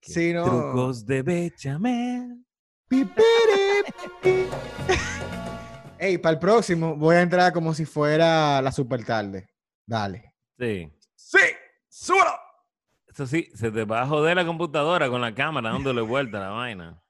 Sí, 0.00 0.32
no. 0.32 0.44
Trucos 0.44 1.04
de 1.04 1.20
bechamel. 1.20 2.42
Ey, 5.98 6.16
para 6.16 6.32
el 6.32 6.38
próximo 6.38 6.96
voy 6.96 7.16
a 7.16 7.20
entrar 7.20 7.52
como 7.52 7.74
si 7.74 7.84
fuera 7.84 8.62
la 8.62 8.72
super 8.72 9.04
tarde. 9.04 9.46
Dale. 9.84 10.32
Sí. 10.58 10.90
Sí, 11.14 11.38
súbelo. 11.86 12.32
Eso 13.08 13.26
sí, 13.26 13.50
se 13.52 13.70
te 13.70 13.84
va 13.84 14.00
a 14.00 14.06
joder 14.06 14.36
la 14.36 14.46
computadora 14.46 15.10
con 15.10 15.20
la 15.20 15.34
cámara 15.34 15.68
dándole 15.68 16.00
vuelta 16.00 16.38
a 16.38 16.40
la 16.40 16.48
vaina. 16.48 17.02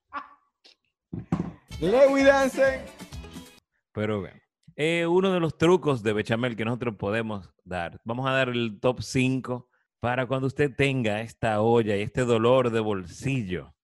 Lewy 1.80 2.24
Dancing. 2.24 2.80
Pero 3.92 4.22
bien. 4.22 4.42
Eh, 4.76 5.06
uno 5.06 5.30
de 5.32 5.40
los 5.40 5.58
trucos 5.58 6.02
de 6.02 6.14
bechamel 6.14 6.56
que 6.56 6.64
nosotros 6.64 6.96
podemos 6.96 7.50
dar. 7.64 8.00
Vamos 8.04 8.26
a 8.26 8.32
dar 8.32 8.48
el 8.48 8.78
top 8.80 9.02
5 9.02 9.68
para 10.00 10.26
cuando 10.26 10.46
usted 10.46 10.74
tenga 10.74 11.20
esta 11.20 11.60
olla 11.60 11.96
y 11.96 12.00
este 12.00 12.22
dolor 12.22 12.70
de 12.70 12.80
bolsillo. 12.80 13.74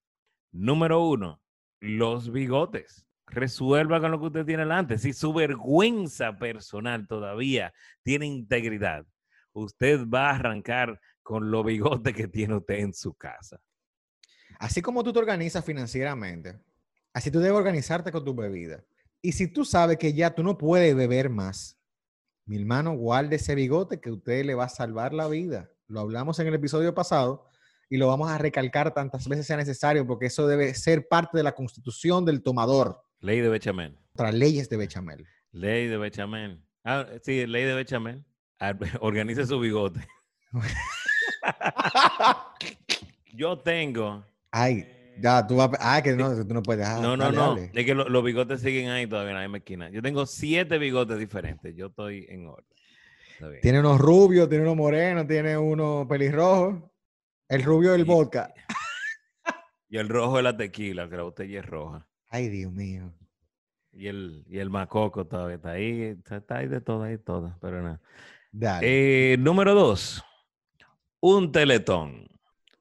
Número 0.53 1.05
uno, 1.05 1.43
los 1.81 2.33
bigotes. 2.33 3.07
Resuelva 3.27 4.01
con 4.01 4.11
lo 4.11 4.21
que 4.21 4.27
usted 4.27 4.47
tiene 4.47 4.63
delante. 4.63 4.97
Si 4.97 5.13
su 5.13 5.33
vergüenza 5.35 6.39
personal 6.39 7.07
todavía 7.07 7.75
tiene 8.03 8.27
integridad, 8.27 9.07
usted 9.53 10.07
va 10.07 10.31
a 10.31 10.35
arrancar 10.37 10.99
con 11.23 11.51
los 11.51 11.65
bigotes 11.65 12.15
que 12.15 12.29
tiene 12.29 12.57
usted 12.57 12.77
en 12.77 12.95
su 12.95 13.15
casa. 13.15 13.61
Así 14.59 14.81
como 14.81 15.03
tú 15.03 15.13
te 15.13 15.19
organizas 15.19 15.65
financieramente, 15.65 16.59
así 17.13 17.31
tú 17.31 17.41
debes 17.41 17.57
organizarte 17.57 18.13
con 18.13 18.25
tu 18.25 18.35
bebida. 18.35 18.85
Y 19.21 19.33
si 19.33 19.47
tú 19.47 19.65
sabes 19.65 19.99
que 19.99 20.13
ya 20.13 20.35
tú 20.35 20.43
no 20.43 20.59
puedes 20.59 20.95
beber 20.97 21.31
más, 21.31 21.79
mi 22.45 22.57
hermano, 22.57 22.95
guarde 22.95 23.37
ese 23.37 23.55
bigote 23.55 24.01
que 24.01 24.11
usted 24.11 24.45
le 24.45 24.55
va 24.55 24.65
a 24.65 24.69
salvar 24.69 25.15
la 25.15 25.29
vida. 25.29 25.71
Lo 25.87 26.01
hablamos 26.01 26.39
en 26.41 26.49
el 26.49 26.55
episodio 26.55 26.93
pasado 26.93 27.47
y 27.89 27.99
lo 27.99 28.09
vamos 28.09 28.31
a 28.31 28.39
recalcar 28.39 28.95
tantas 28.95 29.29
veces 29.29 29.47
sea 29.47 29.57
necesario 29.57 30.07
porque 30.07 30.27
eso 30.27 30.47
debe 30.47 30.75
ser 30.75 31.07
parte 31.07 31.37
de 31.37 31.45
la 31.45 31.53
constitución 31.53 32.25
del 32.25 32.43
tomador. 32.43 33.05
Ley 33.21 33.41
de 33.41 33.49
Bechamel. 33.49 33.97
Tras 34.15 34.35
leyes 34.35 34.69
de 34.69 34.77
Bechamel. 34.77 35.27
Ley 35.53 35.87
de 35.87 35.99
Bechamel. 35.99 36.65
Ah, 36.85 37.07
sí, 37.23 37.47
ley 37.47 37.65
de 37.65 37.75
Bechamel. 37.75 38.25
Organice 39.01 39.47
su 39.47 39.61
bigote. 39.61 40.01
Yo 43.33 43.59
tengo. 43.59 44.25
Ay, 44.51 44.87
ya, 45.21 45.47
tú 45.47 45.57
vas 45.57 45.71
Ah, 45.81 46.01
que 46.03 46.13
no, 46.13 46.47
tú 46.47 46.55
no 46.55 46.63
puedes 46.63 46.81
dejar. 46.87 47.01
No, 47.01 47.17
no, 47.17 47.31
no. 47.33 47.57
Es 47.57 47.85
que 47.85 47.95
los 47.95 48.25
bigotes 48.25 48.61
siguen 48.61 48.91
ahí 48.91 49.07
todavía 49.07 49.31
en 49.31 49.37
la 49.37 49.43
misma 49.43 49.59
esquina. 49.59 49.91
Yo 49.91 50.03
tengo 50.03 50.27
siete 50.27 50.79
bigotes 50.79 51.19
diferentes. 51.19 51.75
Yo 51.75 51.87
estoy 51.87 52.27
en 52.29 52.47
orden. 52.47 52.67
Tiene 53.61 53.81
unos 53.81 54.01
rubios, 54.01 54.49
tiene 54.49 54.65
unos 54.65 54.77
morenos, 54.77 55.27
tiene 55.27 55.57
uno 55.59 56.07
pelirrojo. 56.09 56.93
El 57.49 57.63
rubio 57.63 57.93
del 57.93 58.05
vodka. 58.05 58.53
Y 59.89 59.99
el 59.99 60.09
rojo 60.09 60.39
de 60.39 60.43
la 60.43 60.57
tequila, 60.57 61.09
que 61.09 61.17
la 61.17 61.25
botella 61.25 61.61
es 61.61 61.67
roja. 61.67 62.07
Ay, 62.31 62.49
Dios 62.49 62.73
mío. 62.73 63.13
Y 63.93 64.07
el, 64.07 64.45
y 64.49 64.59
el 64.59 64.71
macoco 64.71 65.27
todavía 65.27 65.57
está 65.57 65.73
ahí. 65.73 66.17
Está, 66.31 66.57
ahí 66.57 66.67
de 66.67 66.81
todo, 66.81 67.03
ahí 67.03 67.19
todo. 67.19 67.59
Pero 67.61 67.83
nada. 67.83 68.01
Dale. 68.53 69.35
Eh, 69.35 69.37
número 69.37 69.75
dos. 69.75 70.25
Un 71.21 71.53
teletón. 71.53 72.27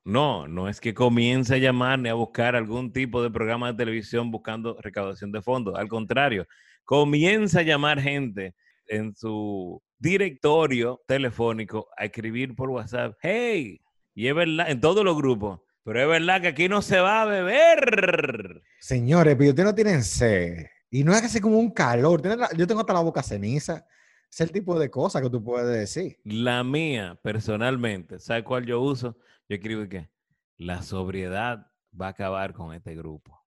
No, 0.04 0.48
no 0.48 0.68
es 0.68 0.82
que 0.82 0.94
comience 0.94 1.56
a 1.56 1.58
llamar 1.58 2.00
ni 2.00 2.10
a 2.10 2.16
buscar 2.16 2.56
algún 2.56 2.92
tipo 2.92 3.22
de 3.22 3.30
programa 3.30 3.72
de 3.72 3.78
televisión 3.78 4.32
buscando 4.32 4.78
recaudación 4.82 5.32
de 5.32 5.42
fondos. 5.42 5.78
Al 5.78 5.88
contrario, 5.88 6.48
comienza 6.86 7.60
a 7.60 7.64
llamar 7.64 8.02
gente 8.02 8.56
en 8.88 9.16
su 9.16 9.82
directorio 10.00 11.02
telefónico 11.08 11.88
a 11.96 12.06
escribir 12.06 12.56
por 12.56 12.70
WhatsApp. 12.72 13.16
Hey, 13.22 13.80
y 14.16 14.28
es 14.28 14.36
verdad, 14.36 14.72
en 14.72 14.82
todos 14.82 15.06
los 15.06 15.16
grupos. 15.16 15.60
Pero 15.84 16.02
es 16.02 16.08
verdad 16.08 16.42
que 16.42 16.48
aquí 16.48 16.70
no 16.70 16.82
se 16.82 17.00
va 17.00 17.24
a 17.24 17.26
beber. 17.26 18.62
Señores, 18.80 19.36
pero 19.36 19.50
ustedes 19.50 19.70
no 19.70 19.76
tienen 19.76 20.04
sed. 20.04 20.66
Y 20.90 21.04
no 21.04 21.14
es 21.14 21.22
que 21.22 21.30
sea 21.30 21.42
como 21.42 21.58
un 21.58 21.72
calor. 21.72 22.22
Yo 22.56 22.68
tengo 22.68 22.82
hasta 22.82 22.94
la 22.94 23.00
boca 23.00 23.24
ceniza. 23.24 23.86
Es 24.32 24.40
el 24.40 24.52
tipo 24.54 24.80
de 24.80 24.90
cosas 24.90 25.22
que 25.22 25.30
tú 25.30 25.44
puedes 25.44 25.68
decir. 25.68 26.18
La 26.24 26.64
mía, 26.64 27.20
personalmente, 27.22 28.18
¿sabes 28.18 28.44
cuál 28.46 28.66
yo 28.66 28.80
uso? 28.80 29.18
Yo 29.50 29.58
escribo 29.58 29.90
que 29.90 30.10
la 30.56 30.82
sobriedad 30.84 31.68
va 32.00 32.08
a 32.08 32.12
acabar 32.12 32.54
con 32.54 32.74
este 32.74 32.96
grupo. 32.96 33.46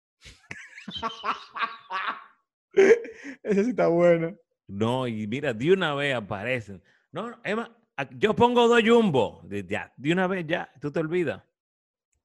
Ese 3.43 3.63
sí 3.63 3.69
está 3.69 3.87
bueno. 3.87 4.35
No, 4.67 5.07
y 5.07 5.25
mira, 5.25 5.53
de 5.53 5.71
una 5.71 5.95
vez 5.95 6.15
aparecen. 6.15 6.83
No, 7.13 7.39
Emma, 7.45 7.73
yo 8.17 8.35
pongo 8.35 8.67
dos 8.67 8.81
jumbo. 8.85 9.47
Ya, 9.49 9.93
de 9.95 10.11
una 10.11 10.27
vez 10.27 10.45
ya, 10.45 10.69
tú 10.81 10.91
te 10.91 10.99
olvidas. 10.99 11.41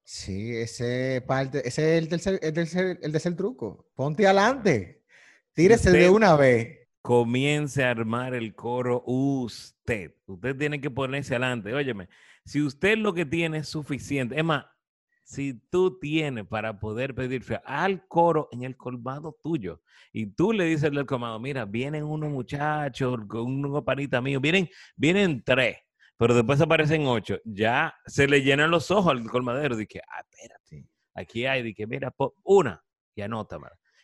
Sí, 0.03 0.53
ese 0.57 1.23
parte, 1.25 1.65
ese 1.65 1.95
es 1.95 2.03
el 2.03 2.09
tercer, 2.09 2.39
el 2.41 2.53
tercer, 2.53 2.99
el 3.01 3.11
tercer 3.13 3.37
truco. 3.37 3.89
Ponte 3.95 4.25
adelante. 4.25 5.05
Tírese 5.53 5.91
de 5.91 6.09
una 6.09 6.35
vez 6.35 6.78
comience 7.09 7.83
a 7.83 7.89
armar 7.89 8.35
el 8.35 8.53
coro 8.53 9.01
usted. 9.07 10.13
Usted 10.27 10.55
tiene 10.55 10.79
que 10.79 10.91
ponerse 10.91 11.33
adelante. 11.33 11.73
Óyeme, 11.73 12.07
si 12.45 12.61
usted 12.61 12.99
lo 12.99 13.15
que 13.15 13.25
tiene 13.25 13.57
es 13.57 13.67
suficiente, 13.67 14.37
es 14.37 14.43
más, 14.43 14.67
si 15.23 15.55
tú 15.71 15.97
tienes 15.97 16.45
para 16.45 16.79
poder 16.79 17.15
pedir 17.15 17.43
al 17.65 18.07
coro 18.07 18.47
en 18.51 18.61
el 18.61 18.77
colmado 18.77 19.35
tuyo 19.41 19.81
y 20.13 20.27
tú 20.27 20.53
le 20.53 20.65
dices 20.65 20.83
al 20.83 21.07
colmado, 21.07 21.39
mira, 21.39 21.65
vienen 21.65 22.03
unos 22.03 22.29
muchachos, 22.29 23.19
unos 23.27 23.83
panitas 23.83 24.21
míos, 24.21 24.39
vienen, 24.39 24.69
vienen 24.95 25.41
tres, 25.43 25.77
pero 26.15 26.35
después 26.35 26.61
aparecen 26.61 27.07
ocho, 27.07 27.39
ya 27.43 27.91
se 28.05 28.27
le 28.27 28.43
llenan 28.43 28.69
los 28.69 28.91
ojos 28.91 29.13
al 29.13 29.27
colmadero. 29.27 29.75
Dije, 29.75 29.99
ah, 30.07 30.21
espérate, 30.29 30.87
aquí 31.15 31.47
hay, 31.47 31.63
dije, 31.63 31.87
mira, 31.87 32.13
una, 32.43 32.83
y 33.15 33.21
anota, 33.23 33.57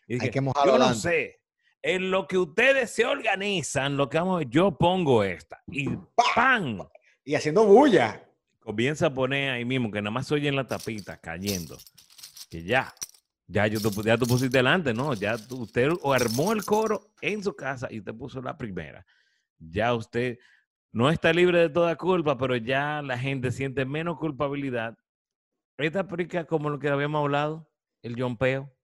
Y 0.07 0.15
dije, 0.15 0.25
hay 0.25 0.31
que 0.31 0.41
mojarlo 0.41 0.79
yo 0.79 0.79
no 0.79 0.93
sé, 0.95 1.44
en 1.85 2.09
lo 2.09 2.27
que 2.27 2.39
ustedes 2.39 2.89
se 2.89 3.05
organizan, 3.05 3.95
lo 3.95 4.09
que 4.09 4.17
vamos 4.17 4.43
yo 4.49 4.75
pongo 4.75 5.23
esta. 5.23 5.61
Y 5.67 5.87
¡pam! 6.15 6.79
Y 7.23 7.35
haciendo 7.35 7.63
bulla. 7.63 8.27
Comienza 8.59 9.05
a 9.05 9.13
poner 9.13 9.51
ahí 9.51 9.65
mismo, 9.65 9.91
que 9.91 10.01
nada 10.01 10.09
más 10.09 10.31
oye 10.31 10.47
en 10.47 10.55
la 10.55 10.65
tapita, 10.65 11.15
cayendo. 11.17 11.77
Que 12.49 12.63
ya, 12.63 12.91
ya, 13.45 13.67
yo, 13.67 13.79
ya 14.03 14.17
tú 14.17 14.25
pusiste 14.25 14.57
delante, 14.57 14.95
¿no? 14.95 15.13
Ya 15.13 15.35
usted 15.51 15.91
armó 16.11 16.53
el 16.53 16.65
coro 16.65 17.11
en 17.21 17.43
su 17.43 17.55
casa 17.55 17.87
y 17.91 17.99
usted 17.99 18.15
puso 18.15 18.41
la 18.41 18.57
primera. 18.57 19.05
Ya 19.59 19.93
usted 19.93 20.39
no 20.91 21.11
está 21.11 21.33
libre 21.33 21.59
de 21.59 21.69
toda 21.69 21.95
culpa, 21.97 22.35
pero 22.35 22.55
ya 22.55 23.03
la 23.03 23.19
gente 23.19 23.51
siente 23.51 23.85
menos 23.85 24.17
culpabilidad. 24.17 24.97
Esta 25.77 25.99
aplica 25.99 26.45
como 26.45 26.71
lo 26.71 26.79
que 26.79 26.89
habíamos 26.89 27.19
hablado, 27.19 27.69
el 28.01 28.19
jompeo. 28.19 28.74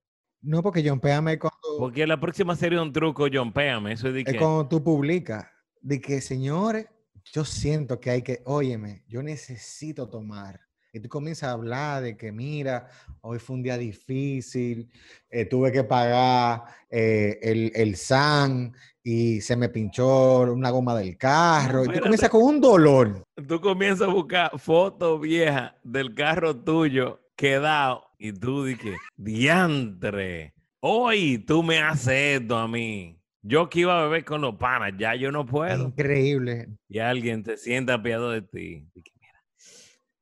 No, 0.42 0.64
porque 0.64 0.84
John 0.88 1.00
Péame 1.00 1.38
cuando... 1.38 1.58
Porque 1.78 2.06
la 2.08 2.20
próxima 2.20 2.56
serie 2.56 2.78
de 2.78 2.84
un 2.84 2.94
truco, 2.94 3.28
John 3.32 3.54
Péame, 3.54 3.94
eso 3.94 4.08
es 4.08 4.14
de 4.14 4.24
que... 4.24 4.32
Es 4.32 4.38
cuando 4.38 4.68
tú 4.68 4.84
publicas, 4.84 5.48
de 5.82 6.02
que, 6.02 6.22
señores, 6.22 6.88
yo 7.32 7.46
siento 7.46 8.00
que 8.00 8.10
hay 8.10 8.22
que, 8.22 8.42
óyeme, 8.46 9.04
yo 9.08 9.22
necesito 9.22 10.10
tomar. 10.10 10.60
Y 10.94 11.00
tú 11.00 11.08
comienzas 11.08 11.50
a 11.50 11.54
hablar 11.54 12.04
de 12.04 12.18
que, 12.18 12.32
mira, 12.32 12.88
hoy 13.22 13.40
fue 13.40 13.56
un 13.56 13.64
día 13.64 13.78
difícil, 13.78 14.90
eh, 15.30 15.46
tuve 15.46 15.72
que 15.72 15.86
pagar 15.86 16.64
eh, 16.90 17.40
el, 17.42 17.72
el 17.76 17.96
SAN 17.96 18.74
y 19.02 19.40
se 19.40 19.56
me 19.56 19.70
pinchó 19.70 20.42
una 20.42 20.70
goma 20.70 20.96
del 20.96 21.18
carro. 21.18 21.86
y 21.86 21.88
tú 21.88 22.00
comienzas 22.02 22.30
con 22.30 22.44
un 22.44 22.60
dolor. 22.60 23.24
Tú 23.48 23.62
comienzas 23.62 24.10
a 24.10 24.12
buscar 24.12 24.60
fotos 24.60 25.22
viejas 25.22 25.74
del 25.84 26.14
carro 26.14 26.58
tuyo 26.58 27.22
quedado 27.38 28.11
y 28.24 28.34
tú 28.34 28.66
dices, 28.66 29.00
diantre, 29.18 30.54
hoy 30.80 31.40
tú 31.40 31.64
me 31.64 31.80
haces 31.80 32.40
esto 32.40 32.56
a 32.56 32.68
mí. 32.68 33.20
Yo 33.42 33.68
que 33.68 33.80
iba 33.80 34.00
a 34.00 34.04
beber 34.04 34.24
con 34.24 34.42
los 34.42 34.58
panas, 34.58 34.94
ya 34.96 35.16
yo 35.16 35.32
no 35.32 35.44
puedo. 35.44 35.88
Increíble. 35.88 36.68
Y 36.88 37.00
alguien 37.00 37.42
te 37.42 37.58
sienta 37.58 37.96
apiado 37.96 38.30
de 38.30 38.44
ti. 38.44 38.88
mira, 38.94 39.44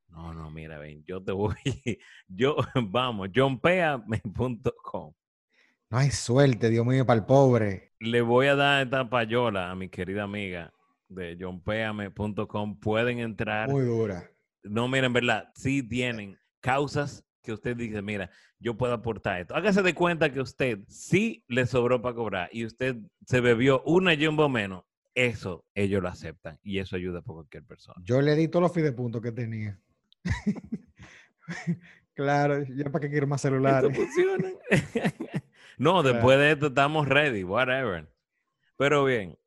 no, 0.08 0.34
no, 0.34 0.50
mira, 0.50 0.80
ven, 0.80 1.04
yo 1.06 1.22
te 1.22 1.34
voy, 1.34 1.56
yo, 2.30 2.56
vamos, 2.74 3.28
johnpeame.com. 3.36 5.14
No 5.90 5.98
hay 5.98 6.12
suerte, 6.12 6.70
Dios 6.70 6.86
mío, 6.86 7.06
para 7.06 7.20
el 7.20 7.26
pobre. 7.26 7.92
Le 8.00 8.22
voy 8.22 8.48
a 8.48 8.56
dar 8.56 8.86
esta 8.86 9.10
payola 9.10 9.72
a 9.72 9.76
mi 9.76 9.90
querida 9.90 10.24
amiga 10.24 10.72
de 11.10 11.36
johnpeame.com. 11.38 12.80
Pueden 12.80 13.20
entrar. 13.20 13.68
Muy 13.68 13.84
dura. 13.84 14.32
No, 14.64 14.88
miren, 14.88 15.12
verdad, 15.12 15.52
sí 15.54 15.84
tienen 15.84 16.40
causas 16.62 17.26
que 17.42 17.54
usted 17.54 17.76
dice, 17.76 18.02
mira, 18.02 18.30
yo 18.60 18.78
puedo 18.78 18.94
aportar 18.94 19.42
esto. 19.42 19.56
Hágase 19.56 19.82
de 19.82 19.94
cuenta 19.94 20.32
que 20.32 20.42
usted 20.42 20.80
sí 20.88 21.44
le 21.48 21.66
sobró 21.66 22.02
para 22.02 22.16
cobrar 22.16 22.50
y 22.52 22.66
usted 22.66 22.98
se 23.26 23.42
bebió 23.42 23.82
una 23.84 24.16
jumbo 24.16 24.50
menos. 24.50 24.84
Eso 25.16 25.66
ellos 25.74 26.02
lo 26.02 26.10
aceptan 26.10 26.60
y 26.64 26.80
eso 26.80 26.96
ayuda 26.96 27.22
por 27.22 27.36
cualquier 27.36 27.66
persona. 27.66 28.02
Yo 28.06 28.22
le 28.22 28.36
di 28.36 28.48
todos 28.48 28.64
los 28.64 28.74
fidepuntos 28.74 29.22
que 29.22 29.32
tenía. 29.32 29.80
claro, 32.14 32.64
ya 32.64 32.86
para 32.86 33.02
qué 33.02 33.10
quiero 33.10 33.28
más 33.28 33.42
celulares. 33.42 33.98
no, 35.78 36.04
después 36.04 36.38
de 36.38 36.52
esto 36.52 36.68
estamos 36.68 37.08
ready, 37.08 37.44
whatever. 37.44 38.08
Pero 38.78 39.04
bien, 39.04 39.38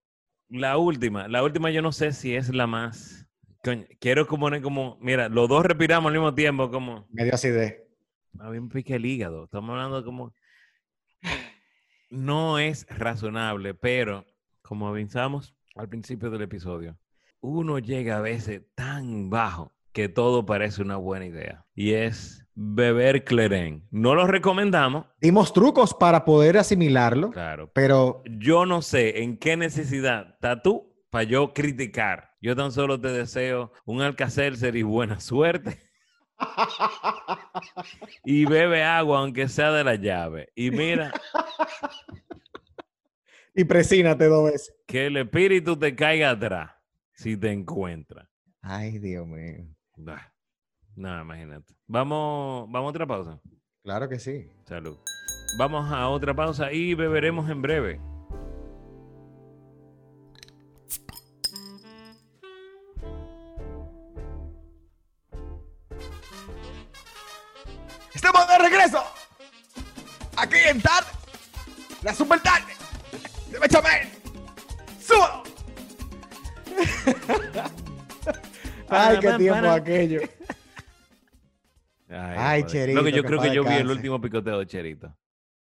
la 0.51 0.77
última, 0.77 1.29
la 1.29 1.43
última 1.43 1.71
yo 1.71 1.81
no 1.81 1.93
sé 1.93 2.13
si 2.13 2.35
es 2.35 2.51
la 2.51 2.67
más. 2.67 3.27
quiero 3.99 4.27
como, 4.27 4.51
como, 4.61 4.99
mira, 5.01 5.29
los 5.29 5.49
dos 5.49 5.65
respiramos 5.65 6.09
al 6.09 6.15
mismo 6.15 6.35
tiempo, 6.35 6.71
como. 6.71 7.07
Medio 7.11 7.35
acidez. 7.35 7.82
A 8.39 8.51
mí 8.51 8.61
me 8.61 8.69
pica 8.69 8.97
el 8.97 9.07
hígado. 9.07 9.45
Estamos 9.45 9.71
hablando 9.71 10.05
como. 10.05 10.35
No 12.11 12.59
es 12.59 12.87
razonable, 12.91 13.75
pero 13.75 14.27
como 14.61 14.87
avanzamos 14.89 15.55
al 15.75 15.89
principio 15.89 16.31
del 16.31 16.43
episodio, 16.43 16.99
uno 17.41 17.79
llega 17.79 18.19
a 18.19 18.21
veces 18.21 18.62
tan 18.75 19.31
bajo 19.31 19.73
que 19.93 20.09
todo 20.09 20.45
parece 20.45 20.83
una 20.83 20.97
buena 20.97 21.27
idea. 21.27 21.65
Y 21.75 21.93
es 21.93 22.47
beber 22.55 23.25
Cleren. 23.25 23.87
No 23.91 24.15
lo 24.15 24.27
recomendamos. 24.27 25.07
Dimos 25.21 25.53
trucos 25.53 25.95
para 25.95 26.25
poder 26.25 26.59
asimilarlo. 26.59 27.31
Claro. 27.31 27.71
Pero 27.73 28.23
yo 28.39 28.67
no 28.67 28.83
sé 28.83 29.23
en 29.23 29.39
qué 29.39 29.57
necesidad 29.57 30.35
estás 30.35 30.62
tú 30.62 30.93
para 31.11 31.25
yo 31.25 31.53
criticar. 31.53 32.37
Yo 32.41 32.57
tan 32.57 32.73
solo 32.73 33.01
te 33.01 33.09
deseo 33.09 33.73
un 33.85 34.03
Alcacelser 34.03 34.77
y 34.77 34.83
buena 34.83 35.21
suerte. 35.21 35.79
Y 38.25 38.45
bebe 38.45 38.83
agua, 38.83 39.21
aunque 39.21 39.49
sea 39.49 39.73
de 39.73 39.85
la 39.85 39.95
llave. 39.97 40.51
Y 40.55 40.71
mira. 40.71 41.13
y 43.55 43.65
presínate 43.65 44.27
dos 44.27 44.51
veces. 44.51 44.75
Que 44.87 45.07
el 45.07 45.17
espíritu 45.17 45.79
te 45.79 45.95
caiga 45.95 46.31
atrás 46.31 46.73
si 47.15 47.37
te 47.37 47.53
encuentra. 47.53 48.29
Ay, 48.61 48.99
Dios 48.99 49.27
mío. 49.27 49.67
Nada, 50.95 51.23
imagínate. 51.23 51.75
Vamos, 51.87 52.71
vamos 52.71 52.89
a 52.89 52.91
otra 52.91 53.07
pausa. 53.07 53.41
Claro 53.83 54.09
que 54.09 54.19
sí. 54.19 54.49
Salud. 54.65 54.99
Vamos 55.59 55.91
a 55.91 56.09
otra 56.09 56.35
pausa 56.35 56.73
y 56.73 56.95
beberemos 56.95 57.51
en 57.51 57.63
breve. 57.63 58.12
Regreso. 68.62 69.02
Aquí 70.37 70.57
en 70.66 70.81
tarde. 70.81 71.09
La 72.02 72.14
super 72.14 72.40
tarde. 72.40 72.73
De 73.50 73.59
Bechamel. 73.59 74.09
¡Súbalo! 75.00 75.42
Ay, 78.88 79.19
qué 79.21 79.33
tiempo 79.33 79.69
aquello. 79.69 80.21
Ay, 82.09 82.64
Cherito. 82.64 83.00
Lo 83.00 83.04
que 83.04 83.12
yo 83.12 83.25
creo 83.25 83.40
que 83.40 83.54
yo 83.54 83.64
vi 83.64 83.75
el 83.75 83.90
último 83.90 84.21
picoteo 84.21 84.59
de 84.59 84.66
Cherito. 84.66 85.16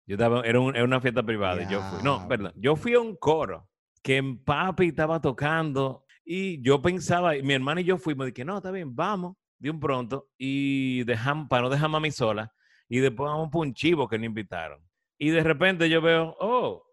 Yo 0.06 0.16
estaba, 0.16 0.42
era, 0.42 0.60
una 0.60 1.00
fiesta 1.00 1.22
privada. 1.22 1.68
yo 1.68 1.80
fui, 1.82 2.02
no, 2.02 2.26
perdón. 2.26 2.52
Yo 2.56 2.76
fui 2.76 2.95
a 2.95 3.00
un 3.00 3.16
coro 3.16 3.68
que 4.02 4.16
en 4.16 4.42
papi 4.42 4.88
estaba 4.88 5.21
tocando 5.21 6.04
y 6.25 6.62
yo 6.62 6.80
pensaba, 6.82 7.32
mi 7.42 7.54
hermano 7.54 7.80
y 7.80 7.84
yo 7.84 7.99
fuimos, 7.99 8.26
dije, 8.26 8.45
no, 8.45 8.56
está 8.56 8.71
bien, 8.71 8.95
vamos, 8.95 9.36
de 9.58 9.71
un 9.71 9.80
pronto, 9.80 10.28
y 10.38 11.04
dejamos, 11.04 11.49
para 11.49 11.62
no 11.62 11.71
dejar 11.71 11.95
a 11.95 12.00
mí 12.00 12.10
sola, 12.10 12.52
y 12.93 13.00
después 13.00 13.26
vamos 13.26 13.49
por 13.49 13.67
un 13.67 13.73
chivo 13.73 14.07
que 14.07 14.19
le 14.19 14.26
invitaron. 14.26 14.78
Y 15.19 15.31
de 15.31 15.43
repente 15.43 15.89
yo 15.89 16.02
veo, 16.02 16.37
oh, 16.41 16.85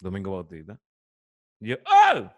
Domingo 0.00 0.32
Bautista. 0.32 0.80
Y 1.60 1.68
yo, 1.68 1.76
oh, 1.84 2.32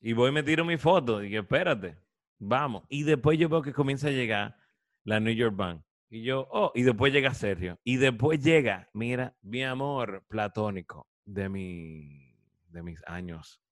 y 0.00 0.12
voy 0.12 0.30
y 0.30 0.32
me 0.32 0.42
tiro 0.42 0.64
mi 0.64 0.76
foto, 0.76 1.20
y 1.20 1.26
dije, 1.26 1.38
espérate, 1.38 1.96
vamos. 2.36 2.82
Y 2.88 3.04
después 3.04 3.38
yo 3.38 3.48
veo 3.48 3.62
que 3.62 3.72
comienza 3.72 4.08
a 4.08 4.10
llegar 4.10 4.56
la 5.04 5.20
New 5.20 5.32
York 5.32 5.54
Bank. 5.54 5.84
Y 6.10 6.24
yo, 6.24 6.48
oh, 6.50 6.72
y 6.74 6.82
después 6.82 7.12
llega 7.12 7.32
Sergio. 7.32 7.78
Y 7.84 7.96
después 7.96 8.42
llega, 8.42 8.90
mira, 8.92 9.36
mi 9.40 9.62
amor 9.62 10.24
platónico 10.26 11.08
de, 11.24 11.48
mi, 11.48 12.34
de 12.70 12.82
mis 12.82 13.00
años 13.06 13.62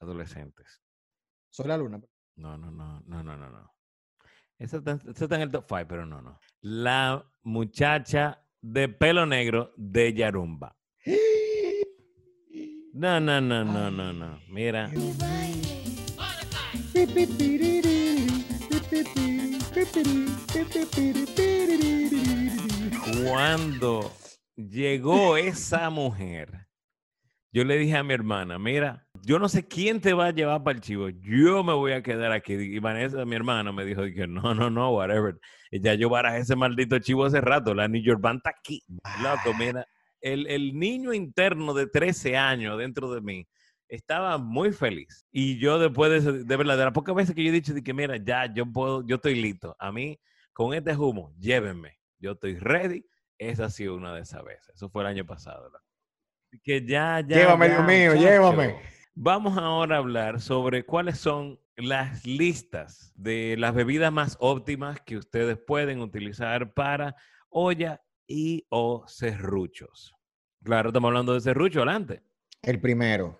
adolescentes. 0.00 0.82
Soy 1.50 1.68
la 1.68 1.76
luna. 1.76 2.00
No, 2.34 2.58
no, 2.58 2.72
no, 2.72 3.00
no, 3.06 3.22
no, 3.22 3.36
no, 3.36 3.48
no. 3.48 3.73
Esa 4.58 4.76
está, 4.78 5.36
en 5.36 5.42
el 5.42 5.50
top 5.50 5.64
5, 5.68 5.84
pero 5.88 6.06
no, 6.06 6.22
no. 6.22 6.38
La 6.60 7.24
muchacha 7.42 8.46
de 8.60 8.88
pelo 8.88 9.26
negro 9.26 9.72
de 9.76 10.14
Yarumba. 10.14 10.76
No, 12.92 13.18
no, 13.18 13.40
no, 13.40 13.64
no, 13.64 13.90
no, 13.90 14.12
no. 14.12 14.40
Mira. 14.48 14.90
Cuando 23.24 24.12
llegó 24.54 25.36
esa 25.36 25.90
mujer, 25.90 26.68
yo 27.50 27.64
le 27.64 27.76
dije 27.76 27.96
a 27.96 28.04
mi 28.04 28.14
hermana, 28.14 28.58
mira, 28.60 29.03
yo 29.24 29.38
no 29.38 29.48
sé 29.48 29.66
quién 29.66 30.00
te 30.00 30.12
va 30.12 30.26
a 30.26 30.30
llevar 30.30 30.62
para 30.62 30.76
el 30.76 30.82
chivo, 30.82 31.08
yo 31.08 31.64
me 31.64 31.72
voy 31.72 31.92
a 31.92 32.02
quedar 32.02 32.32
aquí. 32.32 32.54
Y 32.54 32.78
Vanessa, 32.78 33.24
mi 33.24 33.36
hermana, 33.36 33.72
me 33.72 33.84
dijo 33.84 34.02
que 34.02 34.26
no, 34.26 34.54
no, 34.54 34.70
no, 34.70 34.90
whatever. 34.92 35.38
Y 35.70 35.80
ya 35.80 35.94
yo 35.94 36.08
barajé 36.08 36.38
ese 36.38 36.56
maldito 36.56 36.98
chivo 36.98 37.24
hace 37.24 37.40
rato, 37.40 37.74
la 37.74 37.88
New 37.88 38.02
York 38.02 38.20
Band 38.20 38.38
está 38.38 38.50
aquí. 38.50 38.82
Loco, 39.22 39.56
mira, 39.58 39.86
el, 40.20 40.46
el 40.46 40.78
niño 40.78 41.12
interno 41.12 41.74
de 41.74 41.86
13 41.86 42.36
años 42.36 42.78
dentro 42.78 43.12
de 43.12 43.20
mí 43.20 43.46
estaba 43.88 44.38
muy 44.38 44.72
feliz. 44.72 45.26
Y 45.30 45.58
yo 45.58 45.78
después 45.78 46.24
de, 46.24 46.44
de 46.44 46.56
verdad, 46.56 46.76
de 46.78 46.84
las 46.84 46.92
pocas 46.92 47.14
veces 47.14 47.34
que 47.34 47.42
yo 47.42 47.50
he 47.50 47.52
dicho 47.52 47.74
de 47.74 47.82
que, 47.82 47.94
mira, 47.94 48.16
ya, 48.16 48.52
yo 48.52 48.66
puedo, 48.70 49.06
yo 49.06 49.16
estoy 49.16 49.34
listo. 49.34 49.76
A 49.78 49.92
mí, 49.92 50.18
con 50.52 50.74
este 50.74 50.96
humo, 50.96 51.34
llévenme. 51.38 51.98
Yo 52.18 52.32
estoy 52.32 52.58
ready. 52.58 53.04
Esa 53.38 53.66
ha 53.66 53.70
sido 53.70 53.96
una 53.96 54.14
de 54.14 54.22
esas 54.22 54.44
veces. 54.44 54.74
Eso 54.74 54.88
fue 54.88 55.02
el 55.02 55.08
año 55.08 55.26
pasado. 55.26 55.70
Que 56.62 56.86
ya, 56.86 57.20
ya. 57.20 57.36
Llévame, 57.36 57.68
Dios 57.68 57.84
mío, 57.84 58.14
llévame. 58.14 58.76
Vamos 59.16 59.56
ahora 59.56 59.94
a 59.94 59.98
hablar 60.00 60.40
sobre 60.40 60.84
cuáles 60.84 61.18
son 61.18 61.60
las 61.76 62.26
listas 62.26 63.12
de 63.14 63.54
las 63.56 63.72
bebidas 63.72 64.12
más 64.12 64.36
óptimas 64.40 65.00
que 65.02 65.16
ustedes 65.16 65.56
pueden 65.56 66.00
utilizar 66.00 66.74
para 66.74 67.14
olla 67.48 68.02
y 68.26 68.66
o 68.70 69.04
serruchos. 69.06 70.16
Claro, 70.64 70.88
estamos 70.88 71.08
hablando 71.10 71.32
de 71.32 71.40
serrucho, 71.40 71.78
adelante. 71.78 72.24
El 72.60 72.80
primero, 72.80 73.38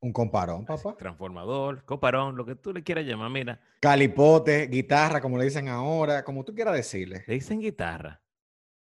un 0.00 0.12
comparón, 0.12 0.64
papá. 0.64 0.96
Transformador, 0.96 1.84
comparón, 1.84 2.36
lo 2.36 2.44
que 2.44 2.56
tú 2.56 2.72
le 2.72 2.82
quieras 2.82 3.06
llamar, 3.06 3.30
mira. 3.30 3.60
Calipote, 3.80 4.66
guitarra, 4.66 5.20
como 5.20 5.38
le 5.38 5.44
dicen 5.44 5.68
ahora, 5.68 6.24
como 6.24 6.44
tú 6.44 6.52
quieras 6.52 6.74
decirle. 6.74 7.22
Le 7.28 7.34
dicen 7.34 7.60
guitarra. 7.60 8.20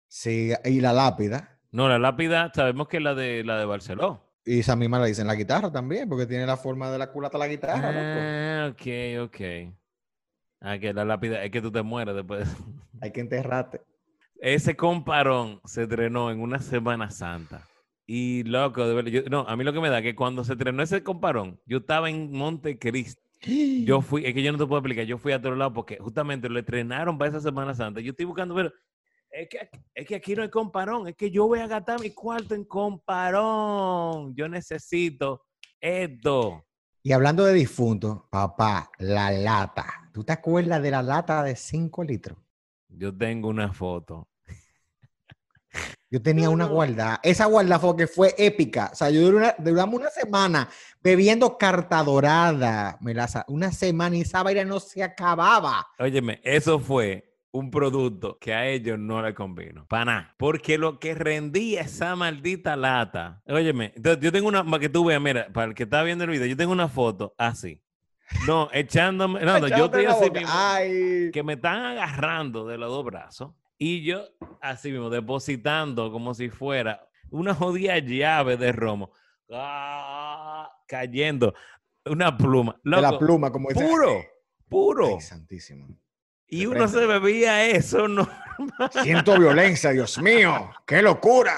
Sí, 0.08 0.52
y 0.64 0.80
la 0.80 0.92
lápida. 0.92 1.60
No, 1.70 1.88
la 1.88 2.00
lápida, 2.00 2.50
sabemos 2.52 2.88
que 2.88 2.96
es 2.96 3.02
la 3.04 3.14
de 3.14 3.44
la 3.44 3.58
de 3.58 3.64
Barceló. 3.64 4.23
Y 4.44 4.58
esa 4.58 4.76
misma 4.76 5.00
le 5.00 5.08
dicen 5.08 5.26
la 5.26 5.34
guitarra 5.34 5.72
también, 5.72 6.08
porque 6.08 6.26
tiene 6.26 6.46
la 6.46 6.56
forma 6.56 6.90
de 6.90 6.98
la 6.98 7.10
culata 7.10 7.38
la 7.38 7.48
guitarra. 7.48 7.90
Ah, 7.94 8.68
ok, 8.70 9.22
ok. 9.22 9.74
Ah, 10.60 10.78
que 10.78 10.92
la 10.92 11.04
lápida, 11.04 11.42
es 11.44 11.50
que 11.50 11.62
tú 11.62 11.72
te 11.72 11.82
mueres 11.82 12.14
después. 12.14 12.48
Hay 13.00 13.12
que 13.12 13.20
enterrarte. 13.20 13.80
Ese 14.40 14.76
comparón 14.76 15.60
se 15.64 15.84
estrenó 15.84 16.30
en 16.30 16.40
una 16.40 16.58
Semana 16.58 17.10
Santa. 17.10 17.66
Y 18.06 18.42
loco, 18.44 18.86
de 18.86 18.94
verdad, 18.94 19.30
no, 19.30 19.40
a 19.48 19.56
mí 19.56 19.64
lo 19.64 19.72
que 19.72 19.80
me 19.80 19.88
da 19.88 20.02
que 20.02 20.14
cuando 20.14 20.44
se 20.44 20.52
estrenó 20.52 20.82
ese 20.82 21.02
comparón, 21.02 21.58
yo 21.64 21.78
estaba 21.78 22.10
en 22.10 22.30
Montecristo. 22.32 23.22
Yo 23.84 24.00
fui, 24.00 24.24
es 24.24 24.32
que 24.32 24.42
yo 24.42 24.52
no 24.52 24.58
te 24.58 24.64
puedo 24.64 24.78
explicar, 24.78 25.04
yo 25.04 25.18
fui 25.18 25.32
a 25.32 25.36
otro 25.36 25.54
lado 25.54 25.70
porque 25.74 25.98
justamente 26.00 26.48
lo 26.48 26.58
estrenaron 26.58 27.18
para 27.18 27.28
esa 27.28 27.40
Semana 27.40 27.74
Santa. 27.74 28.00
Yo 28.00 28.12
estoy 28.12 28.24
buscando, 28.24 28.54
pero 28.54 28.72
es 29.34 29.48
que, 29.48 29.68
es 29.94 30.06
que 30.06 30.14
aquí 30.14 30.34
no 30.34 30.42
hay 30.42 30.50
comparón, 30.50 31.08
es 31.08 31.16
que 31.16 31.30
yo 31.30 31.46
voy 31.46 31.58
a 31.58 31.66
gastar 31.66 32.00
mi 32.00 32.10
cuarto 32.10 32.54
en 32.54 32.64
comparón. 32.64 34.34
Yo 34.34 34.48
necesito 34.48 35.46
esto. 35.80 36.64
Y 37.02 37.12
hablando 37.12 37.44
de 37.44 37.52
difuntos, 37.52 38.22
papá, 38.30 38.90
la 38.98 39.30
lata. 39.30 40.08
¿Tú 40.12 40.24
te 40.24 40.32
acuerdas 40.32 40.82
de 40.82 40.90
la 40.90 41.02
lata 41.02 41.42
de 41.42 41.56
5 41.56 42.04
litros? 42.04 42.38
Yo 42.88 43.16
tengo 43.16 43.48
una 43.48 43.72
foto 43.72 44.28
yo 46.14 46.22
tenía 46.22 46.48
una 46.48 46.66
guarda. 46.66 47.18
Esa 47.24 47.46
guarda 47.46 47.80
fue 47.80 47.96
que 47.96 48.06
fue 48.06 48.34
épica. 48.38 48.90
O 48.92 48.94
sea, 48.94 49.10
yo 49.10 49.32
duramos 49.58 50.00
una 50.00 50.10
semana 50.10 50.68
bebiendo 51.02 51.58
carta 51.58 52.04
dorada, 52.04 52.96
Melaza. 53.00 53.44
Una 53.48 53.72
semana 53.72 54.16
y 54.16 54.20
esa 54.20 54.44
vaina 54.44 54.64
no 54.64 54.78
se 54.78 55.02
acababa. 55.02 55.88
Óyeme, 55.98 56.40
eso 56.44 56.78
fue 56.78 57.33
un 57.54 57.70
producto 57.70 58.36
que 58.40 58.52
a 58.52 58.66
ellos 58.66 58.98
no 58.98 59.22
le 59.22 59.32
convino. 59.32 59.86
Para 59.86 60.04
nada. 60.04 60.34
Porque 60.38 60.76
lo 60.76 60.98
que 60.98 61.14
rendía 61.14 61.82
esa 61.82 62.16
maldita 62.16 62.74
lata. 62.74 63.42
Óyeme, 63.46 63.92
entonces 63.94 64.20
yo 64.20 64.32
tengo 64.32 64.48
una, 64.48 64.64
para 64.64 64.80
que 64.80 64.88
tú 64.88 65.04
veas, 65.04 65.22
mira, 65.22 65.46
para 65.52 65.68
el 65.68 65.74
que 65.74 65.84
está 65.84 66.02
viendo 66.02 66.24
el 66.24 66.30
video, 66.30 66.46
yo 66.46 66.56
tengo 66.56 66.72
una 66.72 66.88
foto 66.88 67.32
así. 67.38 67.80
No, 68.48 68.68
echándome, 68.72 69.40
no, 69.44 69.60
no, 69.60 69.68
yo 69.68 69.84
estoy 69.84 70.04
así 70.04 70.30
mismo, 70.32 70.48
Ay. 70.50 71.30
que 71.32 71.44
me 71.44 71.52
están 71.52 71.84
agarrando 71.84 72.66
de 72.66 72.76
los 72.76 72.90
dos 72.90 73.04
brazos 73.04 73.52
y 73.78 74.02
yo 74.02 74.24
así 74.60 74.90
mismo 74.90 75.08
depositando 75.08 76.10
como 76.10 76.34
si 76.34 76.50
fuera 76.50 77.08
una 77.30 77.54
jodida 77.54 77.96
llave 78.00 78.56
de 78.56 78.72
romo. 78.72 79.12
Ah, 79.52 80.68
cayendo. 80.88 81.54
Una 82.04 82.36
pluma. 82.36 82.80
De 82.82 83.00
la 83.00 83.16
pluma, 83.16 83.52
como 83.52 83.68
dice. 83.68 83.86
puro, 83.86 84.24
puro. 84.68 85.06
Ay, 85.14 85.20
santísimo. 85.20 85.96
Y 86.54 86.66
uno 86.66 86.86
se 86.86 87.04
bebía 87.04 87.66
eso, 87.66 88.06
¿no? 88.06 88.28
Siento 89.02 89.36
violencia, 89.36 89.90
Dios 89.90 90.22
mío. 90.22 90.70
¡Qué 90.86 91.02
locura! 91.02 91.56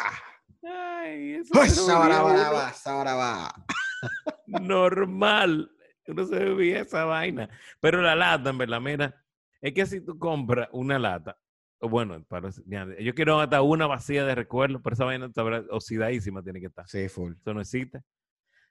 Ay, 0.64 1.34
eso 1.34 1.52
bebía 1.52 1.72
uno 1.74 2.72
sabaraba. 2.72 3.54
normal. 4.46 5.70
Uno 6.06 6.24
se 6.24 6.36
bebía 6.36 6.80
esa 6.80 7.04
vaina. 7.04 7.50
Pero 7.78 8.00
la 8.00 8.14
lata, 8.14 8.48
en 8.48 8.56
verdad, 8.56 8.80
mira, 8.80 9.22
es 9.60 9.74
que 9.74 9.84
si 9.84 10.00
tú 10.00 10.18
compras 10.18 10.70
una 10.72 10.98
lata, 10.98 11.36
bueno, 11.78 12.24
para, 12.26 12.48
yo 12.98 13.14
quiero 13.14 13.38
hasta 13.38 13.60
una 13.60 13.86
vacía 13.86 14.24
de 14.24 14.34
recuerdo, 14.34 14.80
pero 14.80 14.94
esa 14.94 15.04
vaina 15.04 15.26
está 15.26 15.44
oxidadísima 15.44 16.42
tiene 16.42 16.58
que 16.58 16.68
estar. 16.68 16.88
Sí, 16.88 17.10
full. 17.10 17.34
Eso 17.38 17.52
no 17.52 17.60
existe. 17.60 18.02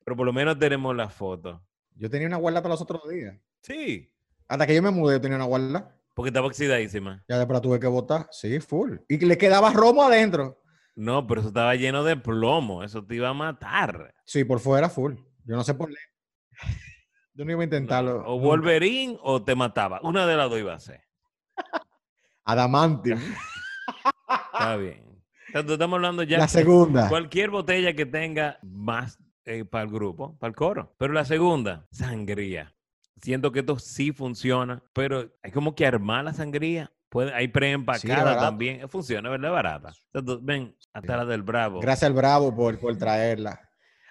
Pero 0.04 0.18
por 0.18 0.26
lo 0.26 0.34
menos 0.34 0.58
tenemos 0.58 0.96
la 0.96 1.08
foto. 1.08 1.64
Yo 1.94 2.10
tenía 2.10 2.28
una 2.28 2.38
guarda 2.38 2.64
para 2.64 2.74
los 2.74 2.82
otros 2.82 3.08
días. 3.08 3.38
Sí. 3.62 4.12
Hasta 4.48 4.66
que 4.66 4.74
yo 4.74 4.82
me 4.82 4.90
mudé, 4.90 5.18
yo 5.18 5.22
tenía 5.22 5.38
una 5.38 5.46
guarda. 5.46 5.95
Porque 6.16 6.30
estaba 6.30 6.48
oxidadísima. 6.48 7.24
Ya 7.28 7.38
después 7.38 7.58
la 7.58 7.62
tuve 7.62 7.80
que 7.80 7.88
botar. 7.88 8.28
Sí, 8.32 8.60
full. 8.62 8.98
Y 9.10 9.18
le 9.18 9.38
quedaba 9.38 9.72
romo 9.74 10.02
adentro. 10.02 10.64
No, 10.96 11.28
pero 11.28 11.42
eso 11.42 11.50
estaba 11.50 11.76
lleno 11.76 12.06
de 12.06 12.16
plomo. 12.16 12.84
Eso 12.84 13.06
te 13.06 13.16
iba 13.16 13.30
a 13.30 13.34
matar. 13.34 14.16
Sí, 14.26 14.46
por 14.46 14.62
fuera, 14.62 14.90
full. 14.90 15.16
Yo 15.44 15.56
no 15.58 15.64
sé 15.64 15.74
por 15.74 15.90
qué. 15.90 15.98
Yo 17.34 17.44
no 17.44 17.52
iba 17.52 17.62
a 17.62 17.66
intentarlo. 17.66 18.24
O. 18.26 18.40
Wolverine 18.40 19.20
o 19.22 19.44
te 19.44 19.56
mataba. 19.56 20.00
Una 20.04 20.26
de 20.26 20.38
las 20.38 20.50
dos 20.50 20.58
iba 20.58 20.74
a 20.74 20.80
ser. 20.80 21.02
Adamantium. 22.46 23.20
Está 24.54 24.78
bien. 24.78 25.04
Entonces, 25.48 25.74
estamos 25.74 25.98
hablando 25.98 26.24
ya. 26.24 26.38
La 26.38 26.48
segunda. 26.48 27.10
Cualquier 27.10 27.50
botella 27.50 27.94
que 27.94 28.06
tenga 28.06 28.58
más 28.64 29.20
eh, 29.44 29.66
para 29.66 29.84
el 29.84 29.92
grupo, 29.92 30.38
para 30.40 30.50
el 30.50 30.56
coro. 30.56 30.96
Pero 30.98 31.12
la 31.12 31.26
segunda, 31.26 31.88
sangría. 31.92 32.74
Siento 33.22 33.52
que 33.52 33.60
esto 33.60 33.80
sí 33.80 34.12
funciona, 34.12 34.84
pero 34.94 35.32
hay 35.42 35.52
como 35.52 35.74
que 35.76 35.86
armar 35.86 36.26
la 36.26 36.34
sangría. 36.34 36.92
Puede, 37.10 37.34
hay 37.34 37.48
preempacada 37.48 38.38
también. 38.38 38.88
Funciona, 38.90 39.30
¿verdad? 39.30 39.52
Barata. 39.52 39.94
Entonces, 40.14 40.46
ven, 40.46 40.76
hasta 40.94 41.14
Sí. 41.14 41.18
la 41.20 41.26
del 41.26 41.44
Bravo. 41.44 41.80
Gracias 41.80 42.08
al 42.10 42.14
Bravo 42.14 42.54
por, 42.54 42.78
por 42.78 42.98
traerla. 42.98 43.62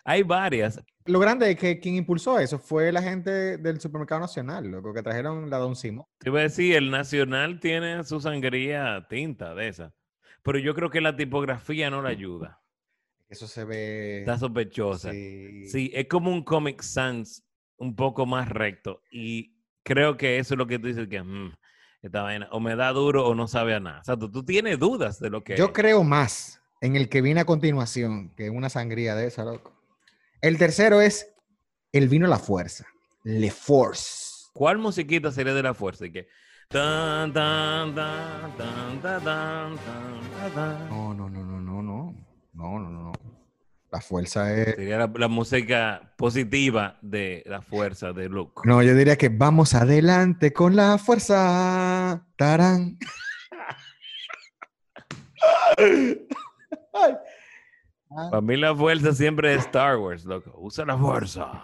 Hay 0.05 0.23
varias. 0.23 0.83
Lo 1.07 1.19
grande 1.19 1.51
es 1.51 1.59
que 1.59 1.81
quien 1.81 1.97
impulsó 1.97 2.39
eso 2.39 2.59
fue 2.59 2.93
la 2.93 3.03
gente 3.03 3.59
del 3.59 3.79
Supermercado 3.81 4.23
Nacional, 4.23 4.67
loco, 4.71 4.95
que 4.95 5.03
trajeron 5.03 5.51
la 5.51 5.59
Don 5.59 5.77
Simón. 5.77 6.07
Te 6.19 6.31
iba 6.31 6.41
a 6.41 6.45
decir, 6.45 6.77
el 6.77 6.91
Nacional 6.91 7.61
tiene 7.61 8.05
su 8.05 8.21
sangría 8.21 9.07
tinta 9.09 9.55
de 9.55 9.69
esa. 9.69 9.93
Pero 10.43 10.59
yo 10.59 10.75
creo 10.75 10.89
que 10.91 11.01
la 11.03 11.15
tipografía 11.17 11.91
no 11.91 12.01
la 12.03 12.11
ayuda. 12.11 12.61
Eso 13.29 13.47
se 13.47 13.65
ve. 13.65 14.21
Está 14.21 14.39
sospechosa. 14.39 15.11
sí. 15.11 15.67
Sí, 15.69 15.91
es 15.95 16.07
como 16.07 16.31
un 16.31 16.43
Comic 16.43 16.81
Sans 16.83 17.43
un 17.85 17.95
poco 17.95 18.27
más 18.27 18.49
recto. 18.49 19.03
Y 19.11 19.55
creo 19.83 20.17
que 20.17 20.39
eso 20.39 20.55
es 20.55 20.59
lo 20.59 20.67
que 20.67 20.79
tú 20.79 20.87
dices 20.89 21.09
que 21.09 21.23
mm, 21.23 21.53
esta 22.03 22.23
vaina 22.23 22.49
o 22.51 22.61
me 22.61 22.77
da 22.77 22.93
duro 22.93 23.27
o 23.27 23.35
no 23.35 23.47
sabe 23.47 23.75
a 23.75 23.81
nada. 23.81 24.01
O 24.01 24.05
sea, 24.05 24.17
tú, 24.17 24.31
tú 24.31 24.45
tienes 24.45 24.79
dudas 24.79 25.21
de 25.21 25.31
lo 25.31 25.45
que 25.45 25.57
Yo 25.57 25.67
es. 25.67 25.71
creo 25.73 26.03
más 26.05 26.61
en 26.81 26.97
el 26.97 27.09
que 27.09 27.23
viene 27.23 27.41
a 27.41 27.45
continuación 27.45 28.35
que 28.37 28.51
una 28.51 28.69
sangría 28.69 29.15
de 29.15 29.27
esa, 29.27 29.45
loco. 29.45 29.73
El 30.41 30.59
tercero 30.59 31.01
es 31.01 31.33
el 31.93 32.09
vino 32.09 32.27
la 32.27 32.39
fuerza. 32.39 32.87
Le 33.23 33.51
Force. 33.51 34.49
¿Cuál 34.53 34.79
musiquita 34.79 35.31
sería 35.33 35.55
de 35.55 35.63
la 35.63 35.75
fuerza? 35.75 36.07
Y 36.07 36.13
que 36.13 36.29
tan, 36.69 37.33
tan, 37.33 37.95
tan, 37.95 38.57
tan, 38.57 39.01
tan, 39.01 39.25
tan, 39.25 39.77
tan, 39.77 40.55
tan. 40.55 40.89
No, 40.89 41.15
no, 41.15 41.29
no, 41.31 41.45
no, 41.45 41.61
no, 41.61 41.83
no. 41.83 42.15
No, 42.53 42.79
no, 42.79 42.91
no. 42.91 43.13
La 43.95 44.01
fuerza 44.01 44.53
es. 44.53 44.75
Sería 44.75 44.99
la, 44.99 45.13
la 45.15 45.29
música 45.29 46.13
positiva 46.17 46.99
de 47.01 47.45
la 47.47 47.63
fuerza 47.63 48.13
de 48.13 48.29
Luke. 48.29 48.63
No, 48.65 48.83
yo 48.83 48.93
diría 48.93 49.17
que 49.17 49.29
vamos 49.29 49.73
adelante 49.73 50.53
con 50.53 50.75
la 50.75 50.99
fuerza. 50.99 52.27
Tarán. 52.35 52.99
Para 58.09 58.41
mí 58.41 58.57
la 58.57 58.75
fuerza 58.75 59.13
siempre 59.13 59.55
es 59.55 59.61
Star 59.61 59.97
Wars, 59.99 60.25
loco. 60.25 60.53
Usa 60.59 60.85
la 60.85 60.99
fuerza. 60.99 61.63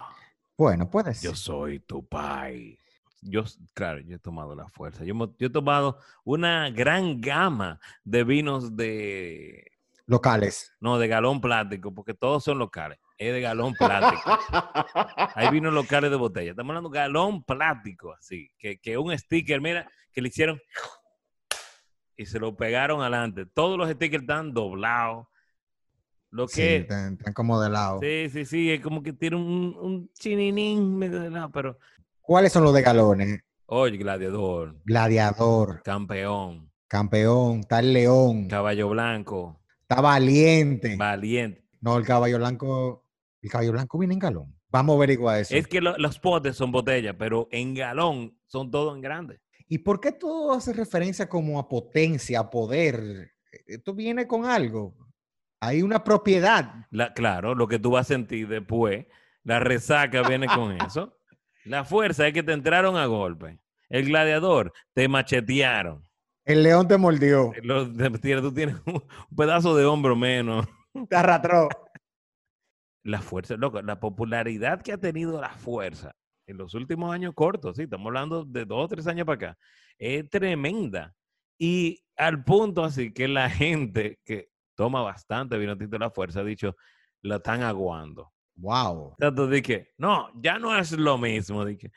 Bueno, 0.57 0.89
puede 0.89 1.13
ser. 1.13 1.31
Yo 1.31 1.35
soy 1.35 1.79
tu 1.79 2.07
pai. 2.07 2.79
Yo, 3.19 3.43
claro, 3.73 3.99
yo 3.99 4.15
he 4.15 4.19
tomado 4.19 4.55
la 4.55 4.69
fuerza. 4.69 5.03
Yo, 5.03 5.13
yo 5.37 5.47
he 5.47 5.49
tomado 5.51 5.97
una 6.23 6.69
gran 6.69 7.19
gama 7.19 7.81
de 8.05 8.23
vinos 8.23 8.77
de, 8.77 9.70
Locales. 10.11 10.73
no, 10.81 10.99
de 10.99 11.07
galón 11.07 11.39
plástico, 11.39 11.93
porque 11.93 12.13
todos 12.13 12.43
son 12.43 12.59
locales. 12.59 12.99
Es 13.17 13.31
de 13.31 13.39
galón 13.39 13.73
plástico. 13.73 14.21
Hay 15.35 15.49
vinos 15.49 15.73
locales 15.73 16.11
de 16.11 16.17
botella. 16.17 16.51
Estamos 16.51 16.71
hablando 16.71 16.89
de 16.89 16.99
galón 16.99 17.43
plástico, 17.43 18.13
así. 18.13 18.49
Que, 18.59 18.77
que 18.79 18.97
un 18.97 19.17
sticker, 19.17 19.61
mira, 19.61 19.89
que 20.11 20.21
le 20.21 20.27
hicieron 20.27 20.59
y 22.17 22.25
se 22.25 22.39
lo 22.39 22.55
pegaron 22.55 22.99
adelante. 23.01 23.45
Todos 23.45 23.77
los 23.77 23.89
stickers 23.89 24.23
están 24.23 24.53
doblados. 24.53 25.27
Lo 26.29 26.47
Sí, 26.47 26.61
que, 26.61 26.75
están, 26.77 27.13
están 27.13 27.33
como 27.33 27.61
de 27.61 27.69
lado. 27.69 27.99
sí, 28.01 28.29
sí, 28.29 28.45
sí, 28.45 28.71
es 28.71 28.81
como 28.81 29.01
que 29.03 29.13
tiene 29.13 29.35
un, 29.37 29.75
un 29.79 30.11
chininín 30.13 30.97
medio 30.97 31.19
de 31.21 31.29
lado, 31.29 31.49
pero, 31.51 31.77
¿Cuáles 32.21 32.51
son 32.53 32.63
los 32.63 32.73
de 32.73 32.81
galones? 32.81 33.41
oye, 33.65 33.97
gladiador, 33.97 34.75
Gladiador, 34.85 35.81
campeón, 35.83 36.69
campeón, 36.87 37.61
el 37.69 37.93
león, 37.93 38.47
caballo 38.49 38.89
blanco, 38.89 39.60
está 39.91 40.01
valiente. 40.01 40.95
valiente. 40.95 41.63
No, 41.81 41.97
el 41.97 42.05
caballo 42.05 42.37
blanco, 42.37 43.05
el 43.41 43.49
caballo 43.49 43.71
blanco 43.73 43.97
viene 43.97 44.13
en 44.13 44.19
galón. 44.19 44.55
Vamos 44.69 44.93
a 44.93 44.97
averiguar 44.97 45.39
eso. 45.41 45.55
Es 45.55 45.67
que 45.67 45.81
lo- 45.81 45.97
los 45.97 46.19
potes 46.19 46.55
son 46.55 46.71
botellas, 46.71 47.15
pero 47.17 47.47
en 47.51 47.73
galón 47.73 48.37
son 48.47 48.71
todos 48.71 48.95
en 48.95 49.01
grande. 49.01 49.39
¿Y 49.67 49.79
por 49.79 49.99
qué 49.99 50.11
todo 50.11 50.53
hace 50.53 50.73
referencia 50.73 51.27
como 51.27 51.59
a 51.59 51.67
potencia, 51.67 52.39
a 52.39 52.49
poder? 52.49 53.31
Esto 53.67 53.93
viene 53.93 54.27
con 54.27 54.45
algo. 54.45 54.95
Hay 55.59 55.81
una 55.81 56.03
propiedad. 56.03 56.85
La- 56.89 57.13
claro, 57.13 57.53
lo 57.55 57.67
que 57.67 57.79
tú 57.79 57.91
vas 57.91 58.07
a 58.07 58.13
sentir 58.13 58.47
después, 58.47 59.05
la 59.43 59.59
resaca 59.59 60.27
viene 60.27 60.47
con 60.47 60.71
eso. 60.93 61.17
La 61.65 61.83
fuerza 61.83 62.27
es 62.27 62.33
que 62.33 62.43
te 62.43 62.53
entraron 62.53 62.95
a 62.95 63.05
golpe. 63.07 63.59
El 63.89 64.05
gladiador, 64.05 64.71
te 64.93 65.07
machetearon. 65.07 66.07
El 66.51 66.63
león 66.63 66.87
te 66.87 66.97
mordió, 66.97 67.51
te- 67.53 68.41
tú 68.41 68.53
tienes 68.53 68.75
un 68.85 69.03
pedazo 69.35 69.75
de 69.75 69.85
hombro 69.85 70.15
menos. 70.15 70.67
te 71.09 71.15
arrastró. 71.15 71.69
La 73.03 73.19
fuerza, 73.19 73.55
loco, 73.57 73.81
la 73.81 73.99
popularidad 73.99 74.83
que 74.83 74.93
ha 74.93 74.97
tenido 74.97 75.41
la 75.41 75.49
fuerza 75.49 76.13
en 76.45 76.57
los 76.57 76.75
últimos 76.75 77.11
años 77.11 77.33
cortos, 77.33 77.77
sí, 77.77 77.83
estamos 77.83 78.05
hablando 78.05 78.45
de 78.45 78.63
dos 78.63 78.85
o 78.85 78.87
tres 78.87 79.07
años 79.07 79.25
para 79.25 79.35
acá, 79.35 79.57
es 79.97 80.29
tremenda. 80.29 81.11
Y 81.57 82.03
al 82.15 82.43
punto 82.43 82.83
así 82.83 83.11
que 83.11 83.27
la 83.27 83.49
gente 83.49 84.19
que 84.23 84.49
toma 84.75 85.01
bastante 85.01 85.57
vino 85.57 85.75
tinto 85.77 85.97
la 85.97 86.11
fuerza 86.11 86.41
ha 86.41 86.43
dicho, 86.43 86.75
la 87.23 87.37
están 87.37 87.63
aguando. 87.63 88.31
Wow. 88.55 89.15
De 89.17 89.61
que, 89.61 89.93
no, 89.97 90.29
ya 90.35 90.59
no 90.59 90.77
es 90.77 90.91
lo 90.91 91.17
mismo. 91.17 91.65
Que, 91.65 91.91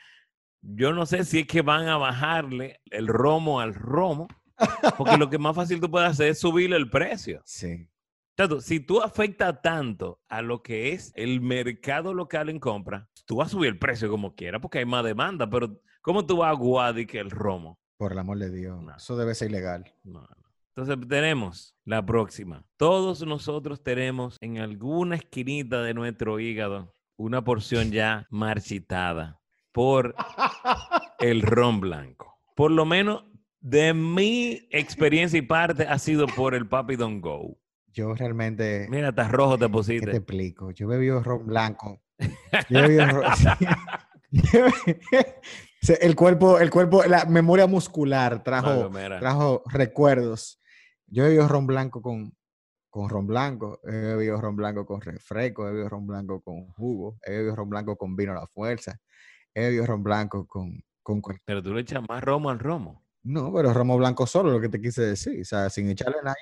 yo 0.62 0.92
no 0.92 1.04
sé 1.04 1.24
si 1.24 1.40
es 1.40 1.46
que 1.46 1.60
van 1.62 1.88
a 1.88 1.98
bajarle 1.98 2.80
el 2.86 3.06
romo 3.06 3.60
al 3.60 3.74
romo, 3.74 4.28
porque 4.98 5.16
lo 5.16 5.30
que 5.30 5.38
más 5.38 5.54
fácil 5.54 5.80
tú 5.80 5.90
puedes 5.90 6.10
hacer 6.10 6.28
es 6.28 6.40
subirle 6.40 6.76
el 6.76 6.90
precio. 6.90 7.42
Sí. 7.44 7.88
Tato, 8.34 8.60
si 8.60 8.80
tú 8.80 9.00
afectas 9.00 9.62
tanto 9.62 10.20
a 10.28 10.42
lo 10.42 10.62
que 10.62 10.92
es 10.92 11.12
el 11.14 11.40
mercado 11.40 12.12
local 12.14 12.48
en 12.48 12.58
compra, 12.58 13.08
tú 13.26 13.36
vas 13.36 13.48
a 13.48 13.50
subir 13.50 13.68
el 13.68 13.78
precio 13.78 14.10
como 14.10 14.34
quieras 14.34 14.60
porque 14.60 14.78
hay 14.78 14.84
más 14.84 15.04
demanda, 15.04 15.48
pero 15.48 15.80
¿cómo 16.02 16.26
tú 16.26 16.38
vas 16.38 16.48
a 16.48 16.50
aguar 16.50 16.94
de 16.94 17.06
que 17.06 17.20
el 17.20 17.30
romo? 17.30 17.78
Por 17.96 18.12
el 18.12 18.18
amor 18.18 18.38
de 18.38 18.50
Dios. 18.50 18.82
No. 18.82 18.96
Eso 18.96 19.16
debe 19.16 19.34
ser 19.36 19.50
ilegal. 19.50 19.94
No, 20.02 20.20
no. 20.20 20.44
Entonces 20.76 21.08
tenemos 21.08 21.76
la 21.84 22.04
próxima. 22.04 22.64
Todos 22.76 23.24
nosotros 23.24 23.84
tenemos 23.84 24.36
en 24.40 24.58
alguna 24.58 25.14
esquinita 25.14 25.82
de 25.82 25.94
nuestro 25.94 26.40
hígado 26.40 26.92
una 27.16 27.44
porción 27.44 27.92
ya 27.92 28.26
marchitada 28.30 29.40
por 29.70 30.16
el 31.20 31.42
ron 31.42 31.80
blanco. 31.80 32.40
Por 32.56 32.72
lo 32.72 32.84
menos 32.84 33.24
de 33.64 33.94
mi 33.94 34.68
experiencia 34.70 35.38
y 35.38 35.42
parte 35.42 35.84
ha 35.84 35.98
sido 35.98 36.26
por 36.26 36.54
el 36.54 36.68
Papi 36.68 36.96
Don't 36.96 37.22
Go. 37.22 37.56
Yo 37.94 38.14
realmente, 38.14 38.86
Mira, 38.90 39.08
hasta 39.08 39.26
rojo 39.26 39.56
te 39.56 39.60
¿qué 39.60 39.66
te 39.68 39.72
pusiste. 39.72 40.10
explico? 40.10 40.70
Yo 40.72 40.86
bebí 40.86 41.08
ron 41.10 41.46
blanco. 41.46 42.02
Yo 42.68 42.82
bebí 42.82 42.98
ron... 42.98 43.24
El 46.00 46.16
cuerpo, 46.16 46.58
el 46.58 46.70
cuerpo, 46.70 47.04
la 47.04 47.26
memoria 47.26 47.66
muscular 47.66 48.42
trajo, 48.42 48.90
trajo 49.20 49.62
recuerdos. 49.70 50.58
Yo 51.06 51.24
he 51.24 51.28
bebido 51.28 51.46
ron 51.46 51.66
blanco 51.66 52.00
con, 52.00 52.34
con 52.88 53.10
ron 53.10 53.26
blanco, 53.26 53.80
he 53.84 53.92
bebido 53.92 54.40
ron 54.40 54.56
blanco 54.56 54.86
con 54.86 55.02
refresco, 55.02 55.68
he 55.68 55.72
bebido 55.72 55.90
ron 55.90 56.06
blanco 56.06 56.40
con 56.40 56.68
jugo, 56.68 57.18
he 57.22 57.32
bebido 57.32 57.54
ron 57.54 57.68
blanco 57.68 57.96
con 57.96 58.16
vino 58.16 58.32
a 58.32 58.36
la 58.36 58.46
fuerza, 58.46 58.98
he 59.52 59.60
bebido 59.64 59.84
ron 59.84 60.02
blanco 60.02 60.46
con, 60.46 60.82
con 61.02 61.20
Pero 61.44 61.62
tú 61.62 61.74
le 61.74 61.82
echas 61.82 62.02
más 62.08 62.24
romo 62.24 62.48
al 62.48 62.58
romo. 62.58 63.03
No, 63.24 63.52
pero 63.52 63.72
romo 63.72 63.96
blanco 63.96 64.26
solo, 64.26 64.50
lo 64.52 64.60
que 64.60 64.68
te 64.68 64.80
quise 64.80 65.02
decir. 65.02 65.40
O 65.40 65.44
sea, 65.44 65.70
sin 65.70 65.88
echarle 65.90 66.16
nada. 66.22 66.36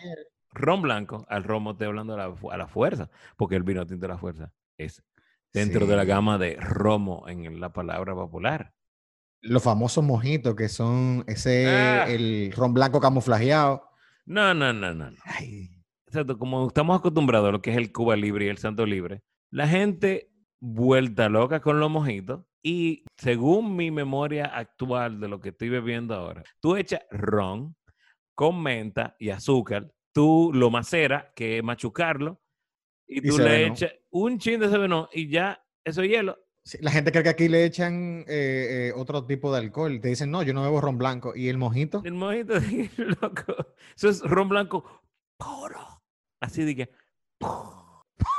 Ron 0.55 0.83
blanco 0.83 1.25
al 1.29 1.45
romo 1.45 1.71
estoy 1.73 1.87
hablando 1.87 2.15
a 2.15 2.17
la, 2.29 2.35
fu- 2.35 2.51
a 2.51 2.57
la 2.57 2.67
fuerza, 2.69 3.09
porque 3.37 3.57
el 3.57 3.63
vino 3.63 3.87
tinto 3.87 4.03
de 4.03 4.09
la 4.13 4.19
fuerza 4.19 4.53
es 4.77 5.03
dentro 5.53 5.87
de 5.87 5.97
la 5.97 6.05
gama 6.05 6.37
de 6.39 6.57
romo 6.57 7.27
en 7.29 7.61
la 7.61 7.73
palabra 7.73 8.15
popular. 8.15 8.75
Los 9.41 9.63
famosos 9.63 10.05
mojitos 10.05 10.55
que 10.55 10.69
son 10.69 11.25
ese, 11.27 11.67
Ah. 11.69 12.05
el 12.09 12.53
ron 12.55 12.75
blanco 12.75 13.01
camuflajeado. 13.01 13.89
No, 14.27 14.53
no, 14.55 14.73
no, 14.73 14.95
no. 14.95 15.11
no. 15.11 15.17
Ay, 15.25 15.71
Exacto, 16.07 16.37
como 16.39 16.67
estamos 16.67 16.99
acostumbrados 16.99 17.49
a 17.49 17.53
lo 17.53 17.63
que 17.63 17.71
es 17.71 17.77
el 17.79 17.91
Cuba 17.93 18.17
Libre 18.17 18.45
y 18.45 18.49
el 18.49 18.59
Santo 18.59 18.85
Libre, 18.85 19.23
la 19.51 19.67
gente 19.67 20.31
vuelta 20.63 21.29
loca 21.29 21.61
con 21.61 21.81
los 21.81 21.91
mojitos 21.91 22.45
y 22.63 23.05
según 23.17 23.75
mi 23.75 23.91
memoria 23.91 24.47
actual 24.47 25.21
de 25.21 25.27
lo 25.27 25.41
que 25.41 25.49
estoy 25.49 25.69
bebiendo 25.69 26.15
ahora, 26.15 26.45
tú 26.61 26.77
echas 26.77 27.03
ron 27.11 27.75
con 28.37 28.63
menta 28.63 29.17
y 29.19 29.31
azúcar, 29.31 29.93
tú 30.15 30.53
lo 30.55 30.71
maceras, 30.71 31.27
que 31.35 31.59
es 31.59 31.65
machucarlo, 31.65 32.41
y 33.09 33.19
Y 33.19 33.29
tú 33.29 33.39
le 33.39 33.67
echas 33.67 33.93
un 34.11 34.39
chin 34.39 34.61
de 34.61 34.71
seveno 34.71 35.09
y 35.13 35.29
ya 35.29 35.63
eso 35.85 36.03
es 36.03 36.11
hielo. 36.11 36.39
sí, 36.65 36.79
la 36.81 36.93
gente 36.93 37.11
cree 37.11 37.25
que 37.25 37.31
aquí 37.31 37.49
le 37.49 37.65
echan 37.65 38.25
eh, 38.29 38.89
eh, 38.89 38.93
otro 38.95 39.27
tipo 39.27 39.53
de 39.53 39.59
alcohol. 39.59 40.01
Te 40.01 40.09
dicen, 40.09 40.31
no, 40.31 40.45
yo 40.45 40.55
no 40.55 40.63
bebo 40.63 40.81
ron 40.81 40.97
blanco. 40.97 41.35
¿Y 41.35 41.49
el 41.49 41.59
mojito? 41.59 42.03
El 42.05 42.15
mojito, 42.15 42.55
loco, 43.21 43.75
eso 43.97 44.09
es 44.09 44.21
ron 44.23 44.49
blanco 44.49 45.03
puro. 45.37 46.01
Así 46.41 46.65
de 46.65 46.77
que 46.77 46.91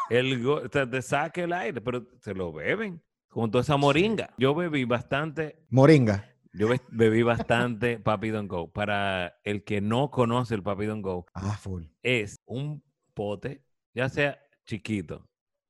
el 0.10 0.44
go- 0.44 0.68
te, 0.70 0.86
te 0.88 1.02
saca 1.02 1.44
el 1.44 1.54
aire, 1.54 1.82
pero 1.82 2.06
se 2.20 2.34
lo 2.34 2.52
beben 2.54 3.02
con 3.30 3.50
toda 3.52 3.62
esa 3.62 3.78
moringa. 3.78 4.34
Yo 4.38 4.54
bebí 4.54 4.86
bastante, 4.86 5.66
Moringa. 5.70 6.30
yo 6.54 6.68
be- 6.70 6.82
bebí 6.92 7.24
bastante 7.24 7.98
Papi 8.04 8.30
Don't 8.30 8.50
Go. 8.50 8.72
Para 8.72 9.40
el 9.44 9.64
que 9.64 9.82
no 9.82 10.12
conoce 10.12 10.56
el 10.56 10.64
Papi 10.64 10.86
Don't 10.86 11.04
Go, 11.04 11.26
Ah, 11.34 11.58
full. 11.58 11.86
es 12.04 12.36
un 12.46 12.84
pote, 13.14 13.64
ya 13.94 14.10
sea 14.10 14.40
chiquito, 14.66 15.28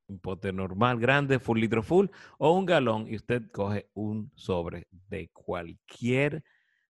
un 0.07 0.19
pote 0.19 0.51
normal, 0.51 0.99
grande, 0.99 1.39
full 1.39 1.59
litro 1.59 1.81
full, 1.81 2.07
o 2.37 2.51
un 2.57 2.65
galón, 2.65 3.07
y 3.07 3.15
usted 3.15 3.49
coge 3.51 3.89
un 3.93 4.31
sobre 4.35 4.87
de 4.91 5.29
cualquier 5.29 6.43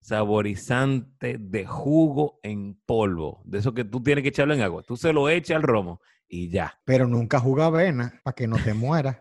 saborizante 0.00 1.36
de 1.38 1.66
jugo 1.66 2.40
en 2.42 2.74
polvo, 2.86 3.42
de 3.44 3.58
eso 3.58 3.74
que 3.74 3.84
tú 3.84 4.02
tienes 4.02 4.22
que 4.22 4.28
echarlo 4.30 4.54
en 4.54 4.62
agua. 4.62 4.82
Tú 4.82 4.96
se 4.96 5.12
lo 5.12 5.28
echas 5.28 5.56
al 5.56 5.62
romo 5.62 6.00
y 6.28 6.48
ya. 6.48 6.80
Pero 6.84 7.06
nunca 7.06 7.38
juga 7.38 7.66
avena 7.66 8.20
para 8.22 8.34
que 8.34 8.46
no 8.46 8.56
te 8.56 8.74
mueras. 8.74 9.18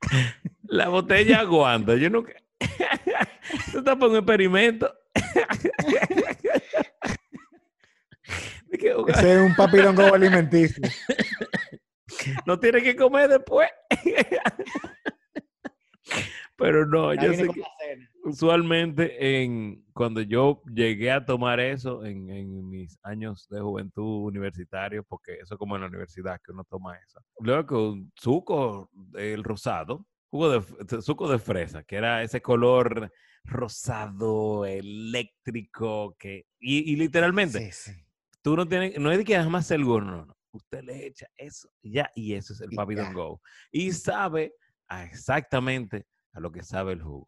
La 0.62 0.88
botella 0.88 1.40
aguanta. 1.40 1.96
Yo 1.96 2.10
nunca. 2.10 2.32
Tú 3.72 3.78
estás 3.78 3.96
para 3.96 4.08
un 4.08 4.16
experimento. 4.16 4.92
Ese 8.72 9.34
es 9.34 9.38
un 9.38 9.54
papilongo 9.54 10.02
alimenticio. 10.14 10.82
no 12.46 12.58
tiene 12.58 12.82
que 12.82 12.96
comer 12.96 13.28
después. 13.28 13.68
Pero 16.56 16.86
no, 16.86 17.14
Ya 17.14 17.26
yo 17.26 17.34
sé 17.34 17.48
que 17.48 17.60
la 17.60 17.66
cena. 17.78 18.11
Usualmente 18.24 19.42
en, 19.42 19.84
cuando 19.92 20.20
yo 20.20 20.62
llegué 20.72 21.10
a 21.10 21.24
tomar 21.24 21.60
eso 21.60 22.04
en, 22.04 22.30
en 22.30 22.68
mis 22.68 22.98
años 23.02 23.46
de 23.48 23.60
juventud 23.60 24.24
universitario, 24.26 25.04
porque 25.04 25.34
eso 25.34 25.54
es 25.54 25.58
como 25.58 25.76
en 25.76 25.82
la 25.82 25.88
universidad 25.88 26.40
que 26.44 26.52
uno 26.52 26.64
toma 26.64 26.96
eso. 26.98 27.20
Luego 27.40 27.66
con 27.66 28.12
suco, 28.16 28.90
el 29.14 29.42
rosado, 29.44 30.06
jugo 30.30 30.50
de, 30.60 31.02
suco 31.02 31.28
de 31.28 31.38
fresa, 31.38 31.82
que 31.82 31.96
era 31.96 32.22
ese 32.22 32.40
color 32.40 33.12
rosado, 33.44 34.64
eléctrico, 34.66 36.14
que, 36.18 36.46
y, 36.60 36.92
y 36.92 36.96
literalmente, 36.96 37.72
Sí, 37.72 37.92
sí. 37.92 38.04
tú 38.40 38.56
no 38.56 38.66
tienes, 38.66 38.98
no 38.98 39.10
es 39.10 39.18
de 39.18 39.24
que 39.24 39.36
jamás 39.36 39.66
seguro, 39.66 40.04
no, 40.04 40.26
no. 40.26 40.36
Usted 40.54 40.82
le 40.84 41.06
echa 41.06 41.26
eso, 41.36 41.70
ya, 41.82 42.10
y 42.14 42.34
eso 42.34 42.52
es 42.52 42.60
el 42.60 42.68
Papi. 42.70 42.94
Don't 42.94 43.14
Go. 43.14 43.40
Y 43.70 43.90
sabe 43.92 44.54
a 44.86 45.04
exactamente 45.04 46.06
a 46.34 46.40
lo 46.40 46.52
que 46.52 46.62
sabe 46.62 46.92
el 46.92 47.00
jugo. 47.02 47.26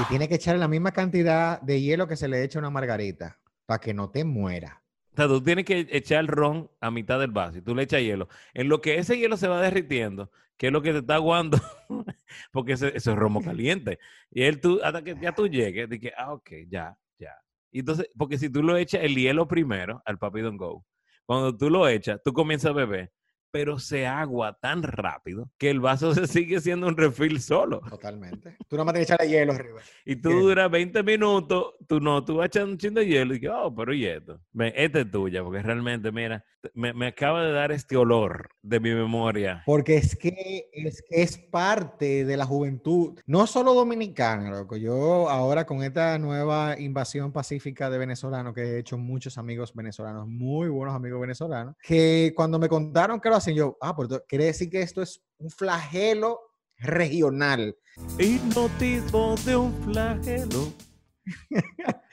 Y 0.00 0.04
tiene 0.08 0.28
que 0.28 0.36
echarle 0.36 0.60
la 0.60 0.68
misma 0.68 0.92
cantidad 0.92 1.60
de 1.60 1.80
hielo 1.80 2.08
que 2.08 2.16
se 2.16 2.28
le 2.28 2.42
echa 2.42 2.58
a 2.58 2.60
una 2.60 2.70
margarita 2.70 3.38
para 3.66 3.80
que 3.80 3.92
no 3.92 4.10
te 4.10 4.24
muera. 4.24 4.82
O 5.12 5.16
sea, 5.16 5.26
tú 5.28 5.42
tienes 5.42 5.64
que 5.64 5.86
echar 5.90 6.20
el 6.20 6.28
ron 6.28 6.70
a 6.80 6.90
mitad 6.90 7.18
del 7.20 7.32
vaso 7.32 7.58
y 7.58 7.62
tú 7.62 7.74
le 7.74 7.82
echas 7.82 8.00
hielo. 8.00 8.28
En 8.54 8.68
lo 8.68 8.80
que 8.80 8.98
ese 8.98 9.18
hielo 9.18 9.36
se 9.36 9.48
va 9.48 9.60
derritiendo, 9.60 10.30
que 10.56 10.68
es 10.68 10.72
lo 10.72 10.82
que 10.82 10.92
te 10.92 10.98
está 10.98 11.16
aguando, 11.16 11.58
porque 12.52 12.72
ese, 12.72 12.96
eso 12.96 13.12
es 13.12 13.18
romo 13.18 13.42
caliente. 13.42 13.98
Y 14.30 14.42
él, 14.42 14.60
tú, 14.60 14.80
hasta 14.82 15.02
que 15.02 15.16
ya 15.20 15.32
tú 15.32 15.48
llegues, 15.48 15.88
de 15.88 15.98
que, 15.98 16.12
ah, 16.16 16.32
ok, 16.32 16.50
ya, 16.68 16.96
ya. 17.18 17.34
Y 17.70 17.80
entonces, 17.80 18.08
porque 18.16 18.38
si 18.38 18.50
tú 18.50 18.62
lo 18.62 18.76
echas 18.76 19.02
el 19.02 19.16
hielo 19.16 19.46
primero 19.48 20.02
al 20.04 20.18
Papi 20.18 20.40
Don't 20.40 20.58
Go, 20.58 20.84
cuando 21.26 21.56
tú 21.56 21.70
lo 21.70 21.86
echas, 21.88 22.20
tú 22.24 22.32
comienzas 22.32 22.70
a 22.70 22.74
beber, 22.74 23.12
pero 23.50 23.78
se 23.78 24.06
agua 24.06 24.58
tan 24.60 24.82
rápido 24.82 25.50
que 25.58 25.70
el 25.70 25.80
vaso 25.80 26.14
se 26.14 26.26
sigue 26.26 26.60
siendo 26.60 26.86
un 26.86 26.96
refill 26.96 27.40
solo. 27.40 27.80
Totalmente. 27.88 28.56
Tú 28.68 28.76
nomás 28.76 28.94
tienes 28.94 29.08
que 29.08 29.14
echarle 29.14 29.32
hielo 29.32 29.52
arriba. 29.52 29.80
Y 30.04 30.16
tú 30.16 30.30
Bien. 30.30 30.40
duras 30.42 30.70
20 30.70 31.02
minutos, 31.02 31.74
tú 31.86 32.00
no, 32.00 32.24
tú 32.24 32.36
vas 32.36 32.46
echando 32.46 32.72
un 32.72 32.78
chin 32.78 32.94
de 32.94 33.06
hielo 33.06 33.34
y 33.34 33.40
que, 33.40 33.48
oh, 33.48 33.74
pero 33.74 33.92
¿y 33.92 34.06
esto? 34.06 34.40
Ve, 34.52 34.72
esta 34.76 35.00
es 35.00 35.10
tuya, 35.10 35.42
porque 35.42 35.62
realmente, 35.62 36.12
mira, 36.12 36.44
me, 36.74 36.92
me 36.92 37.08
acaba 37.08 37.44
de 37.44 37.52
dar 37.52 37.72
este 37.72 37.96
olor 37.96 38.50
de 38.62 38.80
mi 38.80 38.92
memoria. 38.92 39.62
Porque 39.66 39.96
es 39.96 40.16
que, 40.16 40.68
es 40.72 41.02
es 41.10 41.38
parte 41.38 42.24
de 42.24 42.36
la 42.36 42.46
juventud, 42.46 43.18
no 43.26 43.46
solo 43.46 43.74
dominicana, 43.74 44.50
loco. 44.50 44.76
Yo 44.76 45.28
ahora 45.28 45.66
con 45.66 45.82
esta 45.82 46.18
nueva 46.18 46.78
invasión 46.78 47.32
pacífica 47.32 47.90
de 47.90 47.98
venezolanos, 47.98 48.54
que 48.54 48.62
he 48.62 48.78
hecho 48.78 48.98
muchos 48.98 49.38
amigos 49.38 49.74
venezolanos, 49.74 50.26
muy 50.28 50.68
buenos 50.68 50.94
amigos 50.94 51.20
venezolanos, 51.20 51.74
que 51.82 52.32
cuando 52.36 52.58
me 52.58 52.68
contaron 52.68 53.20
que 53.20 53.28
lo 53.28 53.36
hacen, 53.40 53.54
yo, 53.54 53.76
ah, 53.80 53.94
pues 53.96 54.08
quiere 54.28 54.44
decir 54.44 54.70
que 54.70 54.82
esto 54.82 55.02
es 55.02 55.22
un 55.38 55.50
flagelo 55.50 56.40
regional. 56.78 57.76
Hipnotismo 58.18 59.34
de 59.44 59.56
un 59.56 59.74
flagelo. 59.82 60.72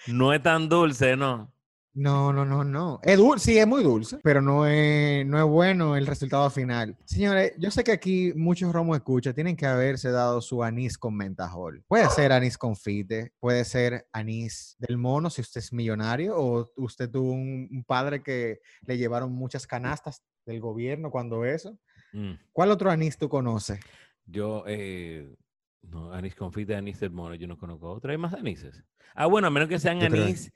No 0.08 0.34
es 0.34 0.42
tan 0.42 0.70
dulce, 0.70 1.16
¿no? 1.16 1.52
No, 1.98 2.32
no, 2.32 2.46
no, 2.46 2.64
no. 2.64 3.00
Es 3.02 3.18
dulce, 3.18 3.54
sí, 3.54 3.58
es 3.58 3.66
muy 3.66 3.84
dulce, 3.84 4.20
pero 4.24 4.40
no 4.40 4.68
es, 4.68 5.26
no 5.26 5.40
es 5.40 5.46
bueno 5.46 5.96
el 5.96 6.06
resultado 6.06 6.48
final. 6.52 6.96
Señores, 7.06 7.54
yo 7.58 7.72
sé 7.72 7.84
que 7.84 7.92
aquí 7.92 8.34
muchos 8.36 8.72
romos 8.72 8.98
escucha 8.98 9.34
tienen 9.34 9.56
que 9.56 9.66
haberse 9.66 10.12
dado 10.12 10.40
su 10.42 10.64
anís 10.64 10.96
con 10.96 11.16
mentajol. 11.18 11.84
Puede 11.88 12.08
ser 12.12 12.32
anís 12.34 12.56
confite, 12.56 13.34
puede 13.40 13.66
ser 13.66 14.08
anís 14.14 14.76
del 14.78 15.00
mono 15.00 15.32
si 15.32 15.42
usted 15.42 15.58
es 15.60 15.74
millonario 15.74 16.36
o 16.38 16.72
usted 16.78 17.10
tuvo 17.10 17.32
un, 17.32 17.68
un 17.72 17.84
padre 17.84 18.22
que 18.22 18.60
le 18.86 18.96
llevaron 19.00 19.32
muchas 19.34 19.66
canastas 19.66 20.22
del 20.46 20.60
gobierno 20.60 21.10
cuando 21.10 21.46
eso. 21.46 21.80
Mm. 22.14 22.34
¿Cuál 22.54 22.70
otro 22.70 22.92
anís 22.92 23.18
tú 23.18 23.28
conoces? 23.28 23.80
Yo, 24.28 24.66
eh, 24.68 25.34
no, 25.82 26.14
anís 26.14 26.36
confite, 26.36 26.76
anís 26.76 27.00
del 27.00 27.10
mono, 27.10 27.34
yo 27.34 27.48
no 27.48 27.58
conozco 27.58 27.90
otro. 27.90 28.12
¿Hay 28.12 28.20
más 28.20 28.36
anises? 28.36 28.84
Ah, 29.16 29.26
bueno, 29.26 29.48
a 29.48 29.50
menos 29.50 29.68
que 29.68 29.80
sean 29.80 29.98
creo- 30.00 30.26
anís. 30.26 30.52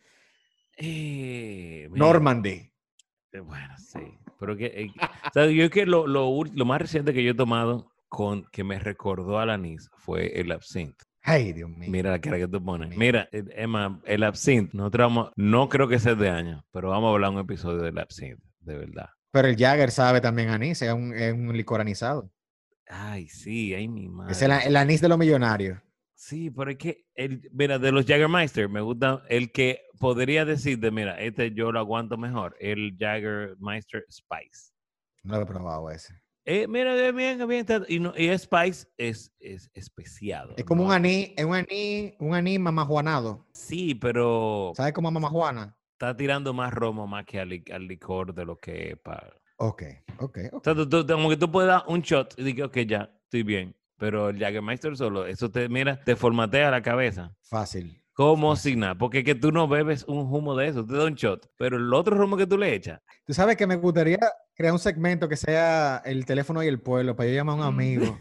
Eh, 0.78 1.88
mira, 1.92 2.06
Normandy. 2.06 2.72
Eh, 3.32 3.40
Bueno, 3.40 3.74
sí. 3.78 4.00
Pero 4.40 4.58
que, 4.58 4.66
eh, 4.66 4.92
o 4.98 5.30
sea, 5.34 5.46
yo 5.48 5.70
que 5.70 5.86
lo, 5.86 6.08
lo, 6.08 6.30
lo 6.54 6.66
más 6.66 6.82
reciente 6.82 7.14
que 7.14 7.24
yo 7.24 7.32
he 7.32 7.36
tomado 7.36 7.92
con 8.10 8.44
que 8.52 8.64
me 8.64 8.80
recordó 8.80 9.40
al 9.40 9.50
anís 9.52 9.90
fue 9.98 10.40
el 10.40 10.52
absinthe. 10.52 11.04
Ay, 11.24 11.54
Dios 11.54 11.70
mío. 11.70 11.90
Mira 11.92 12.10
la 12.12 12.20
cara 12.20 12.38
que 12.40 12.48
tú 12.48 12.64
pones. 12.64 12.90
Mira. 12.90 13.00
Mira, 13.00 13.30
eh, 13.32 13.44
Emma, 13.64 14.02
el 14.06 14.24
absinthe, 14.24 14.76
nosotros 14.76 15.06
vamos- 15.06 15.32
no 15.36 15.70
creo 15.70 15.88
que 15.88 16.00
sea 16.00 16.16
de 16.16 16.30
año, 16.30 16.66
pero 16.72 16.90
vamos 16.90 17.10
a 17.10 17.12
hablar 17.14 17.30
un 17.32 17.40
episodio 17.40 17.78
del 17.84 17.98
absinthe, 18.00 18.44
de 18.60 18.78
verdad. 18.78 19.10
Pero 19.32 19.48
el 19.48 19.56
Jagger 19.56 19.92
sabe 19.92 20.20
también 20.20 20.50
anís, 20.50 20.82
es 20.82 20.92
un, 20.92 21.14
es 21.14 21.32
un 21.34 21.56
licor 21.56 21.80
anisado. 21.80 22.30
Ay, 22.88 23.28
sí, 23.30 23.74
ay, 23.76 23.88
mi 23.88 24.10
madre. 24.10 24.32
Es 24.34 24.42
el, 24.42 24.52
el 24.52 24.76
anís 24.76 25.00
de 25.00 25.08
los 25.08 25.18
millonarios. 25.18 25.80
Sí, 26.22 26.52
pero 26.52 26.70
es 26.70 26.78
que, 26.78 27.08
el, 27.16 27.50
mira, 27.52 27.80
de 27.80 27.92
los 27.92 28.06
Jaggermeister, 28.06 28.70
me 28.70 28.80
gusta 28.80 29.24
el 29.28 29.52
que 29.52 29.82
podría 30.00 30.46
decirte, 30.46 30.92
mira, 30.92 31.20
este 31.20 31.52
yo 31.52 31.72
lo 31.72 31.80
aguanto 31.80 32.16
mejor, 32.16 32.56
el 32.60 32.96
Jaggermeister 32.96 34.06
Spice. 34.08 34.72
No 35.24 35.38
lo 35.38 35.42
he 35.42 35.46
probado 35.48 35.90
ese. 35.90 36.14
Eh, 36.46 36.68
mira, 36.68 36.94
bien, 37.12 37.48
bien, 37.48 37.66
y, 37.88 37.98
no, 38.00 38.14
y 38.16 38.38
Spice 38.38 38.88
es, 38.98 39.34
es 39.40 39.72
especiado. 39.74 40.54
Es 40.58 40.64
como 40.64 40.84
¿no? 40.84 40.90
un 40.90 40.94
anís, 40.96 41.32
es 41.36 41.44
un 41.44 41.56
anís, 41.56 42.14
un 42.20 42.36
anís 42.36 42.60
mamajuanado. 42.60 43.48
Sí, 43.54 43.96
pero 43.96 44.74
¿Sabes 44.76 44.94
cómo 44.94 45.10
mamajuana? 45.10 45.76
está 45.94 46.16
tirando 46.16 46.54
más 46.54 46.72
romo 46.72 47.08
más 47.08 47.26
que 47.26 47.40
al, 47.40 47.64
al 47.74 47.88
licor 47.88 48.36
de 48.36 48.46
lo 48.46 48.60
que 48.60 48.92
es 48.92 49.00
para... 49.00 49.34
Ok, 49.58 49.84
ok, 50.20 50.38
O 50.52 50.58
ok. 50.58 50.64
sea, 50.66 50.76
tú- 50.76 50.88
tú- 50.88 51.08
como 51.08 51.30
que 51.30 51.38
tú 51.38 51.52
puedes 51.52 51.68
dar 51.68 51.84
un 51.88 52.02
shot 52.02 52.36
y 52.38 52.44
decir, 52.44 52.64
ok, 52.64 52.78
ya, 52.82 53.12
estoy 53.24 53.42
bien. 53.42 53.76
Pero 54.02 54.30
el 54.30 54.40
Jagermeister 54.40 54.98
solo, 54.98 55.28
eso 55.28 55.52
te, 55.52 55.70
mira, 55.70 56.04
te 56.04 56.16
formatea 56.16 56.72
la 56.72 56.82
cabeza. 56.82 57.36
Fácil. 57.44 58.02
Como 58.14 58.56
si 58.56 58.76
nada, 58.76 58.96
porque 58.96 59.20
es 59.20 59.24
que 59.24 59.36
tú 59.36 59.52
no 59.52 59.68
bebes 59.68 60.06
un 60.08 60.22
humo 60.34 60.56
de 60.56 60.70
eso, 60.70 60.84
te 60.84 60.96
da 60.96 61.06
un 61.06 61.14
shot, 61.14 61.48
pero 61.56 61.78
el 61.78 61.94
otro 61.94 62.16
humo 62.16 62.36
que 62.36 62.48
tú 62.48 62.58
le 62.58 62.74
echas. 62.74 63.00
Tú 63.28 63.36
sabes 63.36 63.58
que 63.58 63.68
me 63.68 63.76
gustaría 63.76 64.18
crear 64.56 64.74
un 64.74 64.80
segmento 64.80 65.30
que 65.30 65.38
sea 65.38 66.02
el 66.04 66.26
teléfono 66.26 66.64
y 66.64 66.68
el 66.68 66.82
pueblo, 66.82 67.16
para 67.16 67.30
yo 67.30 67.36
llamar 67.36 67.58
a 67.58 67.60
un 67.60 67.64
amigo 67.66 68.18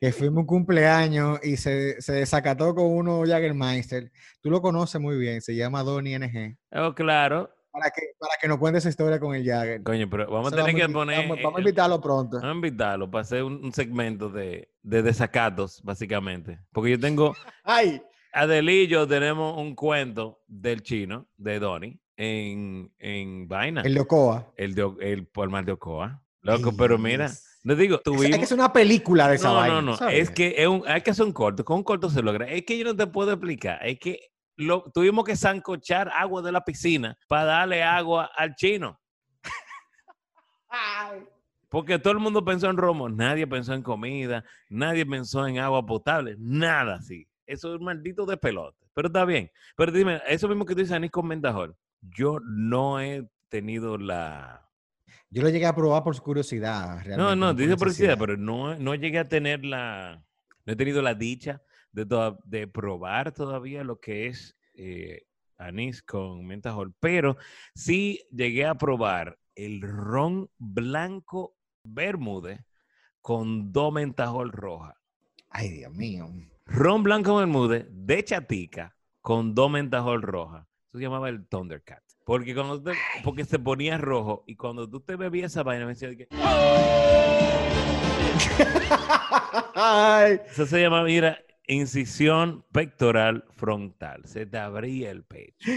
que 0.00 0.10
fuimos 0.12 0.40
un 0.40 0.46
cumpleaños 0.46 1.38
y 1.44 1.56
se, 1.56 2.02
se 2.02 2.12
desacató 2.14 2.74
con 2.74 2.86
uno 2.86 3.22
Jagermeister. 3.24 4.10
Tú 4.40 4.50
lo 4.50 4.60
conoces 4.60 5.00
muy 5.00 5.16
bien, 5.16 5.40
se 5.40 5.54
llama 5.54 5.84
Donnie 5.84 6.18
NG. 6.18 6.58
Oh, 6.72 6.92
claro. 6.92 7.50
Para 7.72 7.90
que, 7.90 8.02
para 8.18 8.32
que 8.40 8.48
nos 8.48 8.58
cuente 8.58 8.78
esa 8.78 8.88
historia 8.88 9.20
con 9.20 9.34
el 9.34 9.44
Jagger. 9.44 9.82
Coño, 9.82 10.08
pero 10.10 10.30
vamos 10.30 10.52
a 10.52 10.56
tener 10.56 10.74
que 10.74 10.84
invi- 10.86 10.92
poner. 10.92 11.18
Vamos, 11.20 11.38
vamos 11.42 11.58
a 11.58 11.60
invitarlo 11.60 12.00
pronto. 12.00 12.36
Vamos 12.38 12.50
a 12.50 12.54
invitarlo 12.54 13.10
para 13.10 13.22
hacer 13.22 13.44
un, 13.44 13.64
un 13.64 13.72
segmento 13.72 14.28
de, 14.28 14.68
de 14.82 15.02
desacatos, 15.02 15.80
básicamente. 15.84 16.58
Porque 16.72 16.90
yo 16.92 17.00
tengo, 17.00 17.34
¡Ay! 17.64 18.02
Adel 18.32 18.68
y 18.70 18.86
yo 18.88 19.06
tenemos 19.06 19.56
un 19.58 19.74
cuento 19.74 20.40
del 20.46 20.82
chino, 20.82 21.28
de 21.36 21.58
Donnie, 21.60 22.00
en, 22.16 22.92
en 22.98 23.48
Vaina. 23.48 23.82
El 23.82 23.94
de 23.94 24.00
Ocoa. 24.00 24.52
El, 24.56 24.74
de, 24.74 24.88
el 25.00 25.26
Palmar 25.26 25.64
de 25.64 25.72
Ocoa. 25.72 26.22
Loco, 26.42 26.72
pero 26.76 26.96
mira, 26.98 27.30
les 27.64 27.78
digo, 27.78 27.96
Es- 27.96 28.02
tuvimos... 28.02 28.30
Es 28.30 28.38
que 28.38 28.44
es 28.44 28.52
una 28.52 28.72
película 28.72 29.28
de 29.28 29.36
esa 29.36 29.48
No, 29.48 29.54
vaina. 29.54 29.74
no, 29.76 29.82
no. 29.82 29.96
¿sabes? 29.96 30.18
Es 30.20 30.30
que 30.30 30.54
es 30.58 30.66
un- 30.66 30.82
hay 30.86 31.02
que 31.02 31.10
hacer 31.10 31.24
un 31.26 31.32
corto. 31.32 31.64
Con 31.64 31.78
un 31.78 31.82
corto 31.84 32.08
se 32.08 32.22
logra. 32.22 32.46
Es 32.46 32.62
que 32.64 32.78
yo 32.78 32.84
no 32.84 32.96
te 32.96 33.06
puedo 33.06 33.30
explicar. 33.32 33.78
Es 33.86 33.98
que 33.98 34.29
lo, 34.60 34.90
tuvimos 34.92 35.24
que 35.24 35.36
zancochar 35.36 36.10
agua 36.14 36.42
de 36.42 36.52
la 36.52 36.64
piscina 36.64 37.16
para 37.28 37.44
darle 37.44 37.82
agua 37.82 38.30
al 38.36 38.54
chino. 38.54 39.00
Ay. 40.68 41.24
Porque 41.68 41.98
todo 41.98 42.12
el 42.12 42.18
mundo 42.18 42.44
pensó 42.44 42.68
en 42.68 42.76
romo. 42.76 43.08
Nadie 43.08 43.46
pensó 43.46 43.74
en 43.74 43.82
comida. 43.82 44.44
Nadie 44.68 45.06
pensó 45.06 45.46
en 45.46 45.58
agua 45.58 45.86
potable. 45.86 46.36
Nada 46.38 46.96
así. 46.96 47.26
Eso 47.46 47.72
es 47.72 47.78
un 47.78 47.84
maldito 47.84 48.26
de 48.26 48.36
pelote. 48.36 48.86
Pero 48.92 49.06
está 49.06 49.24
bien. 49.24 49.50
Pero 49.76 49.92
dime, 49.92 50.20
eso 50.26 50.48
mismo 50.48 50.66
que 50.66 50.74
tú 50.74 50.80
dices, 50.80 50.92
Anís 50.92 51.10
con. 51.10 51.28
Yo 52.02 52.38
no 52.40 53.00
he 53.00 53.28
tenido 53.48 53.98
la... 53.98 54.68
Yo 55.30 55.42
lo 55.42 55.48
llegué 55.48 55.66
a 55.66 55.74
probar 55.74 56.02
por 56.02 56.20
curiosidad. 56.20 56.96
No, 56.96 57.02
realmente, 57.02 57.36
no, 57.36 57.54
dice 57.54 57.70
por 57.70 57.78
curiosidad, 57.78 58.16
pero 58.18 58.36
no, 58.36 58.74
no 58.76 58.94
llegué 58.96 59.20
a 59.20 59.28
tener 59.28 59.64
la, 59.64 60.24
no 60.66 60.72
he 60.72 60.76
tenido 60.76 61.02
la 61.02 61.14
dicha 61.14 61.62
de, 61.92 62.34
de 62.44 62.66
probar 62.68 63.32
todavía 63.32 63.82
lo 63.84 63.98
que 64.00 64.26
es 64.28 64.56
eh, 64.74 65.22
anís 65.58 66.02
con 66.02 66.46
mentajol, 66.46 66.94
pero 67.00 67.36
sí 67.74 68.20
llegué 68.30 68.64
a 68.66 68.74
probar 68.76 69.38
el 69.54 69.80
ron 69.82 70.48
blanco 70.58 71.54
Bermúdez 71.84 72.60
con 73.20 73.72
dos 73.72 73.92
mentajol 73.92 74.52
roja. 74.52 74.94
Ay, 75.50 75.68
Dios 75.70 75.92
mío. 75.92 76.30
Ron 76.66 77.02
blanco 77.02 77.36
Bermúdez 77.36 77.86
de 77.90 78.24
chatica 78.24 78.96
con 79.20 79.54
dos 79.54 79.70
mentajol 79.70 80.22
roja. 80.22 80.66
Eso 80.88 80.98
se 80.98 81.04
llamaba 81.04 81.28
el 81.28 81.46
Thundercat. 81.46 82.02
Porque, 82.24 82.54
cuando 82.54 82.82
te- 82.82 82.96
porque 83.24 83.44
se 83.44 83.58
ponía 83.58 83.98
rojo 83.98 84.44
y 84.46 84.56
cuando 84.56 84.88
tú 84.88 85.00
te 85.00 85.16
bebías 85.16 85.52
esa 85.52 85.62
vaina 85.62 85.84
me 85.84 85.92
decía 85.94 86.14
que... 86.16 86.28
Ay. 89.74 90.40
Eso 90.46 90.66
se 90.66 90.80
llama, 90.80 91.02
mira, 91.02 91.38
incisión 91.72 92.64
pectoral 92.72 93.44
frontal. 93.56 94.22
Se 94.26 94.44
te 94.46 94.58
abría 94.58 95.10
el 95.10 95.24
pecho. 95.24 95.70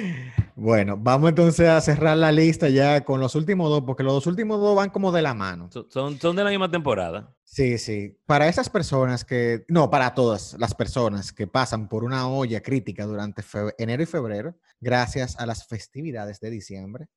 Bueno, 0.56 0.98
vamos 0.98 1.30
entonces 1.30 1.68
a 1.70 1.80
cerrar 1.82 2.18
la 2.18 2.32
lista 2.32 2.70
ya 2.70 3.04
con 3.06 3.20
los 3.20 3.36
últimos 3.36 3.70
dos, 3.70 3.84
porque 3.86 4.04
los 4.04 4.14
dos 4.14 4.28
últimos 4.28 4.60
dos 4.60 4.76
van 4.76 4.90
como 4.90 5.12
de 5.12 5.22
la 5.22 5.34
mano. 5.34 5.70
So- 5.72 5.88
Son, 5.90 6.20
son 6.20 6.36
de 6.36 6.44
la 6.44 6.50
misma 6.50 6.70
temporada. 6.70 7.36
Sí, 7.44 7.78
sí. 7.78 8.18
Para 8.26 8.48
esas 8.48 8.70
personas 8.70 9.24
que, 9.24 9.66
no, 9.68 9.90
para 9.90 10.14
todas 10.16 10.56
las 10.60 10.74
personas 10.74 11.32
que 11.32 11.46
pasan 11.48 11.88
por 11.88 12.04
una 12.04 12.28
olla 12.28 12.62
crítica 12.62 13.06
durante 13.06 13.44
enero 13.78 14.02
y 14.04 14.08
febrero, 14.08 14.58
gracias 14.80 15.40
a 15.40 15.46
las 15.46 15.68
festividades 15.68 16.40
de 16.40 16.50
diciembre, 16.50 17.08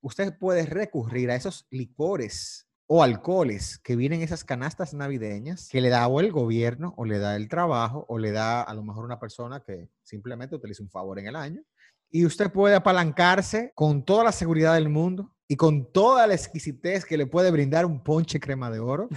usted 0.00 0.36
puede 0.38 0.66
recurrir 0.66 1.30
a 1.30 1.36
esos 1.36 1.66
licores 1.70 2.68
o 2.94 3.02
alcoholes 3.02 3.78
que 3.78 3.96
vienen 3.96 4.18
en 4.18 4.24
esas 4.24 4.44
canastas 4.44 4.92
navideñas 4.92 5.70
que 5.70 5.80
le 5.80 5.88
da 5.88 6.06
o 6.08 6.20
el 6.20 6.30
gobierno 6.30 6.92
o 6.98 7.06
le 7.06 7.18
da 7.18 7.36
el 7.36 7.48
trabajo 7.48 8.04
o 8.06 8.18
le 8.18 8.32
da 8.32 8.60
a 8.60 8.74
lo 8.74 8.82
mejor 8.82 9.06
una 9.06 9.18
persona 9.18 9.62
que 9.66 9.88
simplemente 10.02 10.56
utiliza 10.56 10.82
un 10.82 10.90
favor 10.90 11.18
en 11.18 11.26
el 11.26 11.34
año. 11.34 11.62
Y 12.10 12.26
usted 12.26 12.52
puede 12.52 12.74
apalancarse 12.74 13.72
con 13.74 14.04
toda 14.04 14.24
la 14.24 14.32
seguridad 14.32 14.74
del 14.74 14.90
mundo 14.90 15.34
y 15.48 15.56
con 15.56 15.90
toda 15.90 16.26
la 16.26 16.34
exquisitez 16.34 17.06
que 17.06 17.16
le 17.16 17.24
puede 17.24 17.50
brindar 17.50 17.86
un 17.86 18.04
ponche 18.04 18.38
crema 18.38 18.70
de 18.70 18.80
oro 18.80 19.08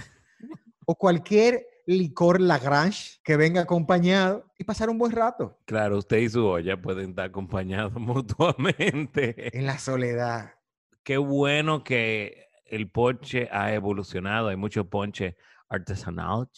o 0.86 0.94
cualquier 0.94 1.66
licor 1.84 2.40
Lagrange 2.40 3.20
que 3.22 3.36
venga 3.36 3.60
acompañado 3.60 4.46
y 4.58 4.64
pasar 4.64 4.88
un 4.88 4.96
buen 4.96 5.12
rato 5.12 5.58
Claro, 5.66 5.98
usted 5.98 6.16
y 6.16 6.30
su 6.30 6.46
olla 6.46 6.80
pueden 6.80 7.10
estar 7.10 7.26
acompañados 7.26 7.92
mutuamente. 8.00 9.54
en 9.54 9.66
la 9.66 9.78
soledad. 9.78 10.54
Qué 11.02 11.18
bueno 11.18 11.84
que 11.84 12.45
el 12.68 12.88
ponche 12.90 13.48
ha 13.50 13.72
evolucionado. 13.72 14.48
Hay 14.48 14.56
mucho 14.56 14.88
ponche 14.88 15.36
artesanal. 15.68 16.48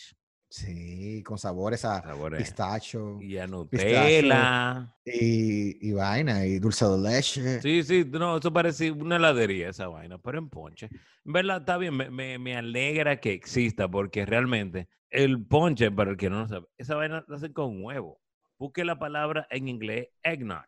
Sí, 0.51 1.23
con 1.25 1.37
sabores 1.39 1.85
a 1.85 2.03
Sabores. 2.03 2.39
pistacho 2.39 3.19
Y 3.21 3.37
a 3.37 3.47
Nutella. 3.47 4.95
y, 5.05 5.89
y 5.89 5.93
vaina 5.93 6.45
y 6.47 6.59
dulce 6.59 6.87
de 6.87 6.99
leche. 6.99 7.61
Sí, 7.61 7.83
sí, 7.83 8.05
no, 8.11 8.39
eso 8.39 8.53
parece 8.53 8.91
una 8.91 9.17
heladería 9.17 9.69
esa 9.71 9.89
vaina, 9.89 10.19
pero 10.19 10.39
en 10.39 10.49
ponche. 10.49 10.89
En 11.25 11.33
verdad, 11.33 11.59
está 11.59 11.77
bien, 11.77 11.97
me, 11.97 12.11
me- 12.11 12.39
me 12.39 12.57
alegra 12.57 13.19
que 13.21 13.33
exista 13.33 13.89
porque 13.89 14.25
realmente 14.25 14.89
el 15.11 15.45
ponche, 15.47 15.91
para 15.91 16.11
el 16.13 16.17
que 16.17 16.31
no 16.31 16.41
lo 16.41 16.49
sabe, 16.49 16.67
esa 16.79 16.95
vaina 16.95 17.25
la 17.29 17.37
hacen 17.37 17.53
con 17.53 17.83
huevo. 17.85 18.21
Busque 18.59 18.85
la 18.85 18.99
palabra 18.99 19.47
en 19.51 19.69
inglés, 19.69 20.09
eggnog. 20.23 20.65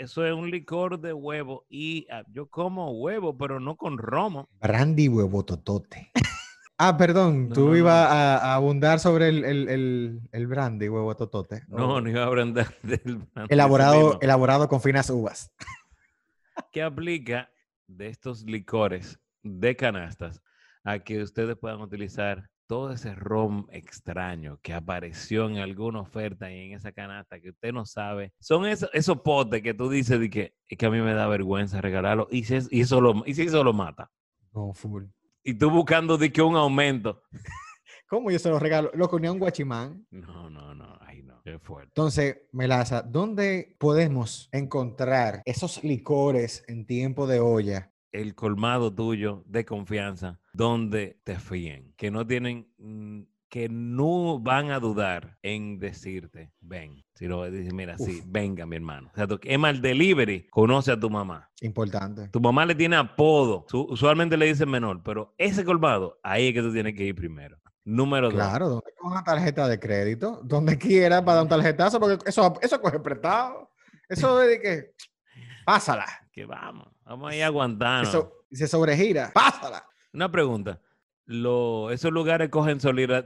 Eso 0.00 0.24
es 0.24 0.32
un 0.32 0.50
licor 0.50 0.98
de 0.98 1.12
huevo 1.12 1.66
y 1.68 2.06
ah, 2.10 2.22
yo 2.32 2.46
como 2.48 2.90
huevo, 2.90 3.36
pero 3.36 3.60
no 3.60 3.76
con 3.76 3.98
romo. 3.98 4.48
Brandy 4.58 5.08
huevo 5.08 5.44
totote. 5.44 6.10
Ah, 6.82 6.96
perdón, 6.96 7.50
No, 7.50 7.54
tú 7.54 7.60
no, 7.66 7.70
no. 7.72 7.76
ibas 7.76 8.10
a, 8.10 8.38
a 8.38 8.54
abundar 8.54 9.00
sobre 9.00 9.28
el, 9.28 9.44
el, 9.44 9.68
el, 9.68 10.20
el 10.32 10.46
brandy 10.46 10.88
huevo 10.88 11.14
totote. 11.14 11.62
No, 11.68 12.00
no 12.00 12.08
iba 12.08 12.22
a 12.22 12.26
aprender 12.26 12.74
del 12.82 13.26
elaborado, 13.50 14.18
elaborado 14.22 14.66
con 14.66 14.80
finas 14.80 15.10
uvas. 15.10 15.52
que 16.72 16.82
aplica 16.82 17.50
de 17.86 18.06
estos 18.06 18.44
licores 18.44 19.20
de 19.42 19.76
canastas 19.76 20.40
a 20.82 21.00
que 21.00 21.22
ustedes 21.22 21.54
puedan 21.58 21.82
utilizar 21.82 22.48
todo 22.70 22.92
ese 22.92 23.16
rom 23.16 23.66
extraño 23.72 24.60
que 24.62 24.72
apareció 24.72 25.48
en 25.48 25.58
alguna 25.58 26.02
oferta 26.02 26.52
y 26.52 26.66
en 26.68 26.74
esa 26.76 26.92
canasta 26.92 27.40
que 27.40 27.50
usted 27.50 27.72
no 27.72 27.84
sabe. 27.84 28.32
Son 28.38 28.64
esos, 28.64 28.88
esos 28.92 29.22
potes 29.22 29.60
que 29.60 29.74
tú 29.74 29.90
dices 29.90 30.20
de 30.20 30.30
que, 30.30 30.54
es 30.68 30.78
que 30.78 30.86
a 30.86 30.90
mí 30.90 31.00
me 31.00 31.12
da 31.12 31.26
vergüenza 31.26 31.80
regalarlo 31.80 32.28
y 32.30 32.44
si, 32.44 32.54
es- 32.54 32.68
y 32.70 32.82
eso, 32.82 33.00
lo, 33.00 33.24
y 33.26 33.34
si 33.34 33.42
eso 33.42 33.64
lo 33.64 33.72
mata. 33.72 34.08
No, 34.54 34.72
full. 34.72 35.06
Y 35.42 35.54
tú 35.54 35.68
buscando 35.68 36.16
de 36.16 36.30
que 36.30 36.42
un 36.42 36.54
aumento. 36.54 37.22
¿Cómo 38.08 38.30
yo 38.30 38.38
se 38.38 38.48
lo 38.50 38.60
regalo? 38.60 38.92
Lo 38.94 39.10
ponía 39.10 39.32
un 39.32 39.40
guachimán. 39.40 40.06
No, 40.12 40.48
no, 40.48 40.72
no, 40.72 40.96
ay 41.00 41.24
no, 41.24 41.42
qué 41.42 41.58
fuerte. 41.58 41.88
Entonces, 41.90 42.42
Melaza, 42.52 43.02
¿dónde 43.02 43.74
podemos 43.80 44.48
encontrar 44.52 45.42
esos 45.44 45.82
licores 45.82 46.62
en 46.68 46.86
tiempo 46.86 47.26
de 47.26 47.40
olla? 47.40 47.89
El 48.12 48.34
colmado 48.34 48.92
tuyo 48.94 49.42
de 49.46 49.64
confianza 49.64 50.40
donde 50.52 51.20
te 51.24 51.38
fíen, 51.38 51.92
que 51.96 52.10
no 52.10 52.26
tienen, 52.26 52.68
mm, 52.78 53.20
que 53.48 53.68
no 53.68 54.38
van 54.38 54.70
a 54.70 54.78
dudar 54.78 55.36
en 55.42 55.78
decirte, 55.80 56.52
ven. 56.60 57.04
Si 57.14 57.26
lo 57.26 57.50
dicen, 57.50 57.74
mira, 57.74 57.98
sí, 57.98 58.22
venga, 58.26 58.64
mi 58.64 58.76
hermano. 58.76 59.10
O 59.12 59.16
sea, 59.16 59.26
Emma, 59.42 59.70
el 59.70 59.80
delivery 59.82 60.46
conoce 60.50 60.92
a 60.92 60.98
tu 61.00 61.10
mamá. 61.10 61.50
Importante. 61.60 62.28
Tu 62.28 62.40
mamá 62.40 62.64
le 62.64 62.74
tiene 62.76 62.94
apodo. 62.96 63.66
Su- 63.68 63.86
usualmente 63.90 64.36
le 64.36 64.46
dicen 64.46 64.70
menor, 64.70 65.02
pero 65.02 65.34
ese 65.36 65.64
colmado, 65.64 66.20
ahí 66.22 66.48
es 66.48 66.54
que 66.54 66.62
tú 66.62 66.72
tienes 66.72 66.94
que 66.94 67.04
ir 67.04 67.14
primero. 67.14 67.58
Número 67.84 68.26
dos. 68.28 68.34
Claro, 68.34 68.68
donde 68.68 68.92
con 68.96 69.10
una 69.10 69.24
tarjeta 69.24 69.66
de 69.66 69.80
crédito, 69.80 70.40
donde 70.44 70.78
quiera 70.78 71.24
para 71.24 71.36
dar 71.36 71.42
un 71.44 71.48
tarjetazo, 71.48 71.98
porque 71.98 72.18
eso, 72.28 72.54
eso 72.62 72.80
coge 72.80 73.00
prestado. 73.00 73.70
Eso 74.08 74.40
es 74.42 74.48
de 74.48 74.60
que, 74.60 74.94
pásala. 75.66 76.06
Que 76.32 76.46
vamos, 76.46 76.86
vamos 77.10 77.30
ahí 77.30 77.42
aguantando. 77.42 78.08
Eso, 78.08 78.32
y 78.50 78.56
se 78.56 78.66
sobregira, 78.66 79.30
pásala. 79.34 79.84
Una 80.12 80.30
pregunta. 80.30 80.80
Lo, 81.26 81.90
¿Esos 81.92 82.10
lugares 82.10 82.48
cogen 82.50 82.78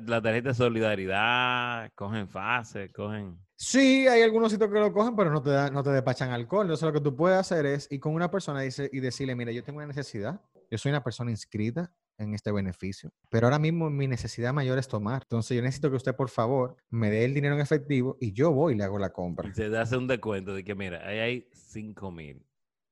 la 0.06 0.20
tarjeta 0.20 0.50
de 0.50 0.54
solidaridad, 0.54 1.90
cogen 1.94 2.28
fase, 2.28 2.90
cogen... 2.92 3.38
Sí, 3.56 4.06
hay 4.08 4.20
algunos 4.22 4.50
sitios 4.52 4.70
que 4.70 4.78
lo 4.78 4.92
cogen, 4.92 5.14
pero 5.16 5.30
no 5.30 5.40
te, 5.40 5.50
dan- 5.50 5.72
no 5.72 5.82
te 5.82 5.90
despachan 5.90 6.30
alcohol. 6.30 6.66
Entonces, 6.66 6.84
lo 6.86 6.92
que 6.92 7.00
tú 7.00 7.14
puedes 7.16 7.38
hacer 7.38 7.64
es 7.64 7.90
ir 7.90 8.00
con 8.00 8.12
una 8.14 8.30
persona 8.30 8.62
y, 8.62 8.66
dice, 8.66 8.90
y 8.92 9.00
decirle, 9.00 9.34
mira, 9.34 9.52
yo 9.52 9.62
tengo 9.62 9.78
una 9.78 9.86
necesidad, 9.86 10.40
yo 10.70 10.76
soy 10.76 10.90
una 10.90 11.02
persona 11.02 11.30
inscrita 11.30 11.90
en 12.18 12.34
este 12.34 12.52
beneficio, 12.52 13.10
pero 13.30 13.46
ahora 13.46 13.58
mismo 13.58 13.88
mi 13.90 14.06
necesidad 14.06 14.52
mayor 14.52 14.78
es 14.78 14.86
tomar. 14.88 15.22
Entonces, 15.22 15.56
yo 15.56 15.62
necesito 15.62 15.88
que 15.88 15.96
usted, 15.96 16.14
por 16.14 16.28
favor, 16.28 16.76
me 16.90 17.10
dé 17.10 17.24
el 17.24 17.32
dinero 17.32 17.54
en 17.54 17.60
efectivo 17.60 18.18
y 18.20 18.32
yo 18.32 18.50
voy 18.52 18.74
y 18.74 18.76
le 18.76 18.84
hago 18.84 18.98
la 18.98 19.10
compra. 19.12 19.48
Y 19.48 19.54
se 19.54 19.74
hace 19.78 19.96
un 19.96 20.08
descuento 20.08 20.52
de 20.52 20.62
que, 20.64 20.74
mira, 20.74 21.06
ahí 21.06 21.18
hay 21.18 21.48
5 21.52 22.10
mil. 22.10 22.44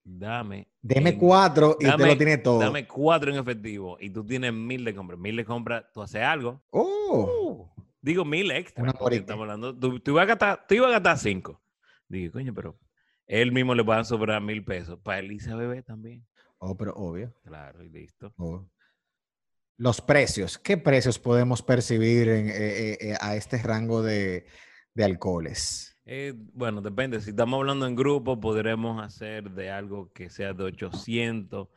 Dame. 0.05 0.69
Deme 0.81 1.17
cuatro 1.17 1.77
y 1.79 1.85
usted 1.87 1.99
dame- 1.99 2.07
lo 2.13 2.17
tiene 2.17 2.39
todo. 2.39 2.59
Dame 2.59 2.87
cuatro 2.89 3.31
en 3.33 3.39
efectivo 3.39 3.97
y 4.01 4.11
tú 4.11 4.25
tienes 4.25 4.53
mil 4.53 4.85
de 4.85 4.95
compra. 4.95 5.17
Mil 5.17 5.37
de 5.37 5.45
compra, 5.45 5.89
tú 5.93 6.03
haces 6.03 6.23
algo. 6.23 6.63
Oh, 6.71 7.69
Uh, 7.77 7.83
Digo 8.01 8.25
mil 8.25 8.51
extra. 8.51 8.83
Una 8.83 8.93
estamos 9.13 9.43
hablando. 9.43 9.79
Tú, 9.79 10.01
tú 10.01 10.11
ibas 10.13 10.23
a 10.25 10.27
gastar, 10.27 10.67
tú 10.67 10.75
ibas 10.75 10.89
a 10.89 10.93
gastar 10.95 11.19
cinco. 11.19 11.63
Digo, 12.09 12.33
coño, 12.33 12.53
pero 12.53 12.77
él 13.29 13.53
mismo 13.53 13.75
le 13.77 13.85
va 13.85 14.01
a 14.01 14.05
sobrar 14.05 14.43
mil 14.43 14.65
pesos. 14.65 14.99
Para 15.01 15.21
Elisa 15.21 15.55
Bebé 15.55 15.83
también. 15.83 16.27
Oh, 16.59 16.77
pero 16.77 16.95
obvio. 16.95 17.33
Claro, 17.45 17.83
y 17.85 17.89
listo. 17.89 18.33
obvio. 18.37 18.69
Los 19.77 20.01
precios. 20.01 20.59
¿Qué 20.59 20.77
precios 20.77 21.19
podemos 21.19 21.63
percibir 21.63 22.29
en, 22.29 22.49
eh, 22.49 22.53
eh, 22.57 22.99
eh, 23.01 23.15
a 23.21 23.37
este 23.37 23.59
rango 23.59 24.03
de, 24.03 24.47
de 24.95 25.05
alcoholes? 25.05 25.92
Eh, 26.05 26.35
bueno, 26.55 26.81
depende. 26.81 27.21
Si 27.21 27.31
estamos 27.31 27.59
hablando 27.59 27.87
en 27.87 27.95
grupo, 27.95 28.41
podremos 28.41 29.03
hacer 29.03 29.51
de 29.51 29.71
algo 29.71 30.13
que 30.13 30.31
sea 30.31 30.53
de 30.53 30.65
800 30.65 31.69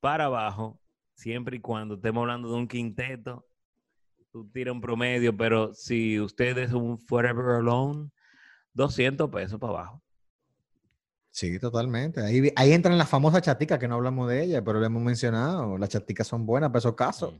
para 0.00 0.26
abajo, 0.26 0.80
siempre 1.14 1.56
y 1.56 1.60
cuando 1.60 1.96
estemos 1.96 2.22
hablando 2.22 2.48
de 2.48 2.54
un 2.54 2.68
quinteto. 2.68 3.46
Tú 4.32 4.48
tiras 4.50 4.72
un 4.74 4.80
promedio, 4.80 5.36
pero 5.36 5.72
si 5.74 6.20
usted 6.20 6.56
es 6.58 6.72
un 6.72 6.98
Forever 6.98 7.56
Alone, 7.56 8.10
200 8.74 9.30
pesos 9.30 9.58
para 9.58 9.72
abajo. 9.72 10.02
Sí, 11.30 11.58
totalmente. 11.58 12.22
Ahí, 12.22 12.50
ahí 12.56 12.72
entran 12.72 12.96
las 12.96 13.08
famosas 13.10 13.42
chaticas, 13.42 13.78
que 13.78 13.88
no 13.88 13.96
hablamos 13.96 14.28
de 14.28 14.42
ellas, 14.42 14.62
pero 14.64 14.80
le 14.80 14.86
hemos 14.86 15.02
mencionado. 15.02 15.76
Las 15.76 15.90
chaticas 15.90 16.26
son 16.26 16.46
buenas 16.46 16.70
para 16.70 16.78
esos 16.78 16.94
casos. 16.94 17.34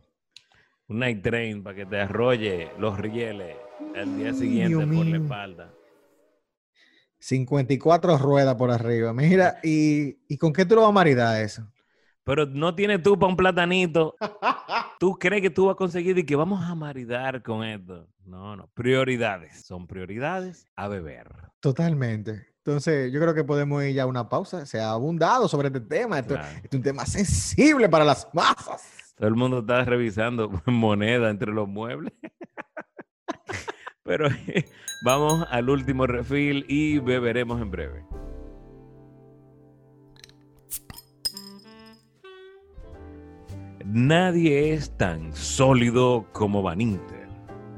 Un 0.88 0.98
night 0.98 1.22
train 1.22 1.62
para 1.62 1.76
que 1.76 1.86
te 1.86 1.98
arrolle 1.98 2.70
los 2.78 2.98
rieles 2.98 3.56
al 3.94 4.16
día 4.16 4.32
siguiente 4.34 4.68
Dios 4.68 4.84
por 4.84 4.94
la 4.94 5.04
mío. 5.04 5.22
espalda. 5.22 5.72
54 7.18 8.18
ruedas 8.18 8.54
por 8.56 8.70
arriba. 8.70 9.12
Mira, 9.12 9.58
¿y, 9.64 10.18
¿y 10.28 10.36
con 10.38 10.52
qué 10.52 10.64
tú 10.64 10.74
lo 10.74 10.82
vas 10.82 10.90
a 10.90 10.92
maridar 10.92 11.42
eso? 11.42 11.66
Pero 12.24 12.44
no 12.46 12.74
tienes 12.74 13.02
tú 13.02 13.16
para 13.18 13.30
un 13.30 13.36
platanito. 13.36 14.16
¿Tú 14.98 15.16
crees 15.16 15.42
que 15.42 15.50
tú 15.50 15.66
vas 15.66 15.74
a 15.74 15.76
conseguir 15.76 16.18
y 16.18 16.26
que 16.26 16.34
vamos 16.34 16.64
a 16.64 16.74
maridar 16.74 17.40
con 17.42 17.62
esto? 17.62 18.08
No, 18.24 18.56
no. 18.56 18.68
Prioridades. 18.74 19.64
Son 19.64 19.86
prioridades 19.86 20.66
a 20.74 20.88
beber. 20.88 21.28
Totalmente. 21.60 22.48
Entonces, 22.64 23.12
yo 23.12 23.20
creo 23.20 23.32
que 23.32 23.44
podemos 23.44 23.84
ir 23.84 23.94
ya 23.94 24.02
a 24.02 24.06
una 24.06 24.28
pausa. 24.28 24.66
Se 24.66 24.80
ha 24.80 24.90
abundado 24.90 25.46
sobre 25.46 25.68
este 25.68 25.80
tema. 25.80 26.18
Esto, 26.18 26.34
Claro. 26.34 26.48
este 26.48 26.66
es 26.68 26.74
un 26.74 26.82
tema 26.82 27.06
sensible 27.06 27.88
para 27.88 28.04
las 28.04 28.28
masas. 28.34 29.14
Todo 29.16 29.28
el 29.28 29.36
mundo 29.36 29.60
está 29.60 29.84
revisando 29.84 30.50
moneda 30.66 31.30
entre 31.30 31.52
los 31.52 31.68
muebles. 31.68 32.12
Pero 34.06 34.28
vamos 35.04 35.46
al 35.50 35.68
último 35.68 36.06
refil 36.06 36.64
y 36.68 36.98
beberemos 36.98 37.60
en 37.60 37.70
breve. 37.70 38.04
Nadie 43.84 44.72
es 44.72 44.96
tan 44.96 45.32
sólido 45.32 46.26
como 46.32 46.62
Van 46.62 46.80
Inter. 46.80 47.28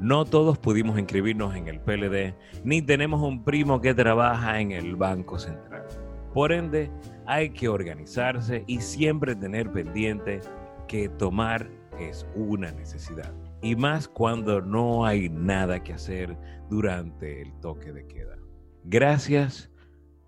No 0.01 0.25
todos 0.25 0.59
pudimos 0.59 0.99
inscribirnos 0.99 1.57
en 1.57 1.69
el 1.69 1.81
PLD, 1.81 2.35
ni 2.65 2.83
tenemos 2.83 3.21
un 3.21 3.45
primo 3.45 3.81
que 3.81 3.95
trabaja 3.95 4.61
en 4.61 4.73
el 4.73 4.97
Banco 4.97 5.39
Central. 5.39 5.85
Por 6.33 6.53
ende, 6.53 6.91
hay 7.27 7.51
que 7.51 7.69
organizarse 7.69 8.65
y 8.67 8.81
siempre 8.81 9.35
tener 9.35 9.73
pendiente 9.73 10.41
que 10.87 11.09
tomar 11.09 11.69
es 11.99 12.27
una 12.35 12.71
necesidad 12.73 13.33
y 13.63 13.77
más 13.77 14.09
cuando 14.09 14.61
no 14.61 15.05
hay 15.05 15.29
nada 15.29 15.83
que 15.83 15.93
hacer 15.93 16.37
durante 16.69 17.43
el 17.43 17.59
toque 17.61 17.93
de 17.93 18.07
queda. 18.07 18.37
Gracias 18.85 19.71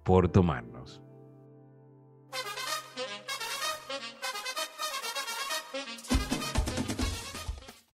por 0.05 0.29
tomarnos. 0.29 1.03